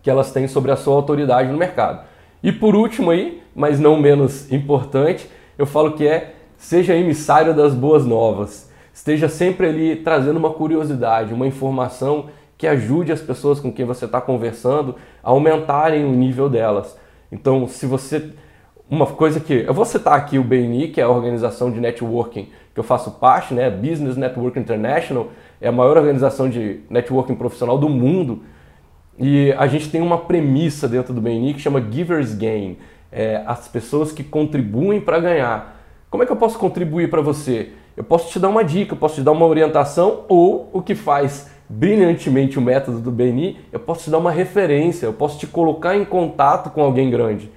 que 0.03 0.11
elas 0.11 0.31
têm 0.31 0.46
sobre 0.46 0.70
a 0.70 0.77
sua 0.77 0.94
autoridade 0.94 1.51
no 1.51 1.59
mercado. 1.59 2.05
E 2.42 2.53
por 2.53 2.77
último 2.77 3.11
aí, 3.11 3.42
mas 3.55 3.81
não 3.81 3.99
menos 3.99 4.53
importante, 4.53 5.29
eu 5.59 5.66
falo 5.66 5.92
que 5.92 6.07
é 6.07 6.35
Seja 6.59 6.94
emissário 6.94 7.55
das 7.55 7.75
boas 7.75 8.05
novas. 8.05 8.70
Esteja 8.97 9.29
sempre 9.29 9.67
ali 9.67 9.97
trazendo 9.97 10.39
uma 10.39 10.55
curiosidade, 10.55 11.35
uma 11.35 11.47
informação 11.47 12.31
que 12.57 12.67
ajude 12.67 13.13
as 13.13 13.21
pessoas 13.21 13.61
com 13.61 13.71
quem 13.71 13.85
você 13.85 14.07
está 14.07 14.23
conversando 14.23 14.95
a 15.23 15.29
aumentarem 15.29 16.03
o 16.07 16.13
nível 16.13 16.49
delas. 16.49 16.99
Então, 17.31 17.69
se 17.69 17.85
você. 17.85 18.31
Uma 18.89 19.05
coisa 19.05 19.39
que. 19.39 19.53
Eu 19.53 19.75
vou 19.75 19.85
citar 19.85 20.15
aqui 20.15 20.39
o 20.39 20.43
BNI, 20.43 20.89
que 20.89 20.99
é 20.99 21.05
a 21.05 21.11
organização 21.11 21.71
de 21.71 21.79
networking 21.79 22.49
que 22.73 22.81
eu 22.81 22.85
faço 22.85 23.11
parte, 23.11 23.53
né? 23.53 23.69
Business 23.69 24.17
Network 24.17 24.59
International, 24.59 25.29
é 25.61 25.69
a 25.69 25.73
maior 25.73 25.99
organização 25.99 26.49
de 26.49 26.81
networking 26.89 27.35
profissional 27.35 27.77
do 27.77 27.91
mundo. 27.91 28.45
E 29.19 29.53
a 29.59 29.67
gente 29.67 29.91
tem 29.91 30.01
uma 30.01 30.17
premissa 30.17 30.89
dentro 30.89 31.13
do 31.13 31.21
BNI 31.21 31.53
que 31.53 31.61
chama 31.61 31.83
Givers 31.83 32.33
Gain. 32.33 32.79
É, 33.13 33.43
as 33.47 33.69
pessoas 33.69 34.11
que 34.11 34.25
contribuem 34.25 35.03
para 35.03 35.21
ganhar. 35.21 35.85
Como 36.09 36.23
é 36.23 36.27
que 36.27 36.33
eu 36.33 36.37
posso 36.37 36.59
contribuir 36.59 37.11
para 37.11 37.21
você? 37.21 37.73
Eu 37.97 38.05
posso 38.05 38.31
te 38.31 38.39
dar 38.39 38.49
uma 38.49 38.63
dica, 38.63 38.93
eu 38.93 38.99
posso 38.99 39.15
te 39.15 39.23
dar 39.23 39.33
uma 39.33 39.47
orientação 39.47 40.25
ou 40.29 40.69
o 40.73 40.83
que 40.83 40.95
faz 40.95 41.51
brilhantemente 41.69 42.59
o 42.59 42.63
método 42.63 43.01
do 43.01 43.11
BNI, 43.11 43.59
eu 43.73 43.81
posso 43.81 44.05
te 44.05 44.11
dar 44.11 44.19
uma 44.19 44.31
referência, 44.31 45.07
eu 45.07 45.13
posso 45.13 45.39
te 45.39 45.47
colocar 45.47 45.97
em 45.97 46.05
contato 46.05 46.71
com 46.71 46.83
alguém 46.83 47.11
grande. 47.11 47.51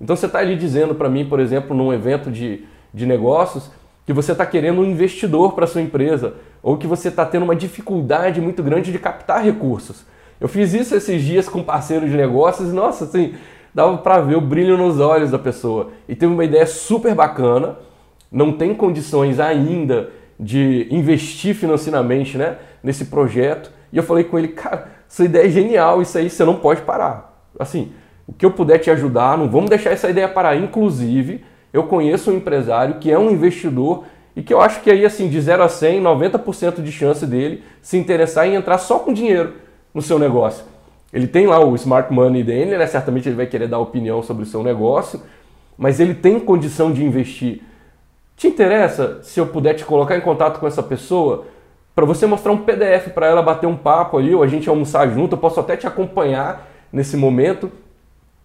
Então 0.00 0.14
você 0.14 0.26
está 0.26 0.38
ali 0.38 0.54
dizendo 0.54 0.94
para 0.94 1.08
mim, 1.08 1.24
por 1.24 1.40
exemplo, 1.40 1.74
num 1.74 1.92
evento 1.92 2.30
de, 2.30 2.64
de 2.92 3.06
negócios, 3.06 3.70
que 4.04 4.12
você 4.12 4.32
está 4.32 4.46
querendo 4.46 4.80
um 4.80 4.84
investidor 4.84 5.54
para 5.54 5.66
sua 5.66 5.82
empresa 5.82 6.34
ou 6.62 6.76
que 6.76 6.86
você 6.86 7.08
está 7.08 7.24
tendo 7.24 7.42
uma 7.42 7.56
dificuldade 7.56 8.40
muito 8.40 8.62
grande 8.62 8.92
de 8.92 8.98
captar 8.98 9.42
recursos. 9.42 10.04
Eu 10.40 10.48
fiz 10.48 10.74
isso 10.74 10.94
esses 10.94 11.22
dias 11.22 11.48
com 11.48 11.62
parceiros 11.62 12.10
de 12.10 12.16
negócios 12.16 12.68
e, 12.68 12.72
nossa, 12.72 13.04
assim, 13.04 13.34
dava 13.74 13.96
para 13.98 14.20
ver 14.20 14.36
o 14.36 14.40
brilho 14.40 14.76
nos 14.76 15.00
olhos 15.00 15.30
da 15.30 15.38
pessoa. 15.38 15.90
E 16.06 16.14
teve 16.14 16.32
uma 16.32 16.44
ideia 16.44 16.66
super 16.66 17.14
bacana 17.14 17.78
não 18.30 18.52
tem 18.52 18.74
condições 18.74 19.40
ainda 19.40 20.10
de 20.38 20.86
investir 20.90 21.54
financeiramente 21.54 22.36
né, 22.36 22.56
nesse 22.82 23.06
projeto. 23.06 23.70
E 23.92 23.96
eu 23.96 24.02
falei 24.02 24.24
com 24.24 24.38
ele, 24.38 24.48
cara, 24.48 24.88
essa 25.08 25.24
ideia 25.24 25.46
é 25.46 25.50
genial, 25.50 26.02
isso 26.02 26.18
aí 26.18 26.28
você 26.28 26.44
não 26.44 26.56
pode 26.56 26.82
parar. 26.82 27.48
Assim, 27.58 27.92
o 28.26 28.32
que 28.32 28.44
eu 28.44 28.50
puder 28.50 28.78
te 28.78 28.90
ajudar, 28.90 29.38
não 29.38 29.48
vamos 29.48 29.70
deixar 29.70 29.90
essa 29.90 30.10
ideia 30.10 30.28
parar. 30.28 30.56
Inclusive, 30.56 31.44
eu 31.72 31.84
conheço 31.84 32.30
um 32.30 32.36
empresário 32.36 32.96
que 32.96 33.10
é 33.10 33.18
um 33.18 33.30
investidor 33.30 34.04
e 34.34 34.42
que 34.42 34.52
eu 34.52 34.60
acho 34.60 34.82
que 34.82 34.90
aí, 34.90 35.04
assim, 35.06 35.28
de 35.30 35.40
0 35.40 35.62
a 35.62 35.68
100, 35.68 36.02
90% 36.02 36.82
de 36.82 36.92
chance 36.92 37.24
dele 37.26 37.62
se 37.80 37.96
interessar 37.96 38.46
em 38.46 38.54
entrar 38.54 38.78
só 38.78 38.98
com 38.98 39.12
dinheiro 39.12 39.54
no 39.94 40.02
seu 40.02 40.18
negócio. 40.18 40.64
Ele 41.12 41.26
tem 41.26 41.46
lá 41.46 41.64
o 41.64 41.74
smart 41.76 42.12
money 42.12 42.42
dele, 42.42 42.76
né? 42.76 42.86
certamente 42.86 43.28
ele 43.28 43.36
vai 43.36 43.46
querer 43.46 43.68
dar 43.68 43.78
opinião 43.78 44.22
sobre 44.22 44.42
o 44.42 44.46
seu 44.46 44.62
negócio, 44.62 45.22
mas 45.78 46.00
ele 46.00 46.14
tem 46.14 46.38
condição 46.38 46.92
de 46.92 47.02
investir. 47.02 47.62
Te 48.36 48.48
interessa 48.48 49.20
se 49.22 49.40
eu 49.40 49.46
puder 49.46 49.72
te 49.72 49.84
colocar 49.84 50.14
em 50.14 50.20
contato 50.20 50.60
com 50.60 50.66
essa 50.66 50.82
pessoa 50.82 51.46
para 51.94 52.04
você 52.04 52.26
mostrar 52.26 52.52
um 52.52 52.58
PDF 52.58 53.08
para 53.14 53.26
ela 53.26 53.40
bater 53.40 53.66
um 53.66 53.76
papo 53.76 54.18
ali 54.18 54.34
ou 54.34 54.42
a 54.42 54.46
gente 54.46 54.68
almoçar 54.68 55.08
junto? 55.08 55.34
Eu 55.34 55.38
posso 55.38 55.58
até 55.58 55.74
te 55.74 55.86
acompanhar 55.86 56.68
nesse 56.92 57.16
momento 57.16 57.72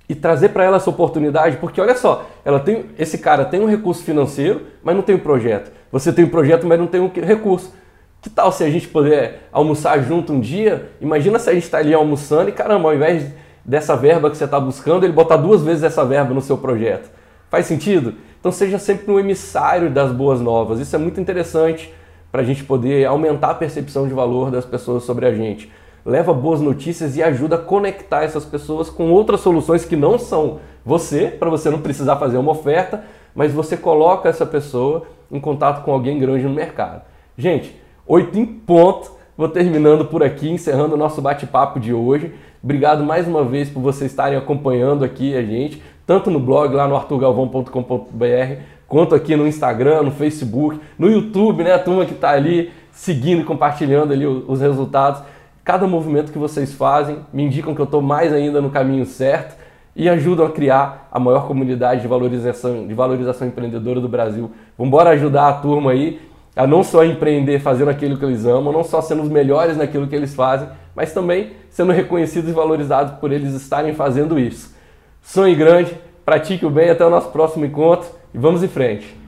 e 0.08 0.16
trazer 0.16 0.50
para 0.50 0.64
ela 0.64 0.78
essa 0.78 0.90
oportunidade, 0.90 1.58
porque 1.58 1.80
olha 1.82 1.96
só, 1.96 2.26
ela 2.46 2.60
tem 2.60 2.86
esse 2.98 3.18
cara 3.18 3.44
tem 3.44 3.60
um 3.60 3.66
recurso 3.66 4.04
financeiro, 4.04 4.62
mas 4.82 4.96
não 4.96 5.04
tem 5.04 5.16
um 5.16 5.20
projeto. 5.20 5.72
Você 5.92 6.14
tem 6.14 6.24
um 6.24 6.30
projeto, 6.30 6.66
mas 6.66 6.80
não 6.80 6.88
tem 6.88 7.02
um 7.02 7.10
recurso. 7.10 7.74
Que 8.22 8.30
tal 8.30 8.50
se 8.52 8.64
a 8.64 8.70
gente 8.70 8.88
puder 8.88 9.50
almoçar 9.52 10.02
junto 10.02 10.32
um 10.32 10.40
dia? 10.40 10.90
Imagina 11.02 11.38
se 11.38 11.50
a 11.50 11.54
gente 11.54 11.64
está 11.64 11.80
ali 11.80 11.94
almoçando 11.94 12.48
e 12.48 12.54
caramba, 12.54 12.88
ao 12.88 12.96
invés 12.96 13.30
dessa 13.66 13.96
verba 13.98 14.30
que 14.30 14.38
você 14.38 14.46
está 14.46 14.60
buscando, 14.60 15.06
ele 15.06 15.12
botar 15.12 15.36
duas 15.36 15.64
vezes 15.64 15.84
essa 15.84 16.06
verba 16.06 16.34
no 16.34 16.42
seu 16.42 16.58
projeto. 16.58 17.10
Faz 17.52 17.66
sentido? 17.66 18.14
Então 18.40 18.50
seja 18.50 18.80
sempre 18.80 19.12
um 19.12 19.20
emissário 19.20 19.92
das 19.92 20.10
boas 20.10 20.40
novas. 20.40 20.80
Isso 20.80 20.96
é 20.96 21.00
muito 21.00 21.20
interessante 21.20 21.94
para 22.32 22.42
a 22.42 22.46
gente 22.46 22.64
poder 22.64 23.06
aumentar 23.06 23.50
a 23.50 23.56
percepção 23.56 24.08
de 24.08 24.14
valor 24.14 24.50
das 24.50 24.64
pessoas 24.64 25.04
sobre 25.04 25.26
a 25.26 25.34
gente. 25.34 25.70
Leva 26.06 26.34
boas 26.34 26.62
notícias 26.62 27.18
e 27.18 27.22
ajuda 27.22 27.58
a 27.58 27.60
conectar 27.60 28.24
essas 28.24 28.46
pessoas 28.46 28.90
com 28.90 29.12
outras 29.12 29.42
soluções 29.42 29.84
que 29.84 29.98
não 29.98 30.18
são 30.18 30.60
você, 30.86 31.28
para 31.28 31.50
você 31.50 31.70
não 31.70 31.82
precisar 31.82 32.16
fazer 32.16 32.38
uma 32.38 32.54
oferta, 32.54 33.04
mas 33.36 33.52
você 33.52 33.76
coloca 33.76 34.30
essa 34.30 34.46
pessoa 34.46 35.06
em 35.30 35.40
contato 35.40 35.84
com 35.84 35.92
alguém 35.92 36.18
grande 36.18 36.46
no 36.46 36.54
mercado. 36.54 37.02
Gente, 37.38 37.76
oito 38.08 38.40
em 38.40 38.46
ponto. 38.46 39.20
Vou 39.38 39.50
terminando 39.50 40.06
por 40.06 40.22
aqui, 40.24 40.50
encerrando 40.50 40.94
o 40.94 40.98
nosso 40.98 41.22
bate-papo 41.22 41.80
de 41.80 41.94
hoje. 41.94 42.34
Obrigado 42.64 43.04
mais 43.04 43.28
uma 43.28 43.44
vez 43.44 43.70
por 43.70 43.82
vocês 43.82 44.12
estarem 44.12 44.38
acompanhando 44.38 45.04
aqui 45.04 45.36
a 45.36 45.42
gente, 45.42 45.82
tanto 46.06 46.30
no 46.30 46.40
blog 46.40 46.74
lá 46.76 46.88
no 46.88 46.96
arturgalvão.com.br, 46.96 48.62
quanto 48.88 49.16
aqui 49.16 49.36
no 49.36 49.48
Instagram, 49.48 50.04
no 50.04 50.12
Facebook, 50.12 50.80
no 50.98 51.10
YouTube, 51.10 51.64
né? 51.64 51.74
A 51.74 51.80
turma 51.80 52.06
que 52.06 52.14
está 52.14 52.32
ali 52.32 52.72
seguindo 52.92 53.46
compartilhando 53.46 54.14
ali 54.14 54.26
os 54.26 54.60
resultados. 54.60 55.22
Cada 55.64 55.88
movimento 55.88 56.32
que 56.32 56.38
vocês 56.38 56.74
fazem 56.74 57.20
me 57.32 57.44
indicam 57.44 57.74
que 57.74 57.82
eu 57.82 57.86
estou 57.86 58.02
mais 58.02 58.34
ainda 58.34 58.60
no 58.60 58.70
caminho 58.70 59.06
certo 59.06 59.56
e 59.96 60.10
ajudam 60.10 60.46
a 60.46 60.50
criar 60.50 61.08
a 61.12 61.20
maior 61.20 61.48
comunidade 61.48 62.02
de 62.02 62.08
valorização, 62.08 62.88
de 62.88 62.94
valorização 62.94 63.48
empreendedora 63.48 64.00
do 64.00 64.10
Brasil. 64.10 64.52
Vamos 64.78 64.90
embora 64.90 65.12
ajudar 65.12 65.50
a 65.50 65.54
turma 65.54 65.92
aí 65.92 66.20
a 66.56 66.68
não 66.68 66.84
só 66.84 67.06
empreender 67.06 67.60
fazendo 67.60 67.90
aquilo 67.90 68.18
que 68.18 68.26
eles 68.26 68.46
amam, 68.46 68.74
não 68.74 68.84
só 68.84 69.02
sendo 69.02 69.22
os 69.22 69.30
melhores 69.30 69.78
naquilo 69.78 70.08
que 70.08 70.16
eles 70.16 70.36
fazem, 70.36 70.68
mas 70.96 71.14
também 71.14 71.52
sendo 71.70 71.92
reconhecidos 71.92 72.50
e 72.50 72.54
valorizados 72.54 73.14
por 73.20 73.32
eles 73.32 73.54
estarem 73.54 73.94
fazendo 73.94 74.38
isso. 74.38 74.71
Sonhe 75.22 75.56
grande, 75.56 75.96
pratique 76.26 76.66
o 76.66 76.70
bem, 76.70 76.90
até 76.90 77.06
o 77.06 77.10
nosso 77.10 77.30
próximo 77.30 77.66
encontro 77.66 78.10
e 78.34 78.38
vamos 78.38 78.64
em 78.64 78.68
frente. 78.68 79.21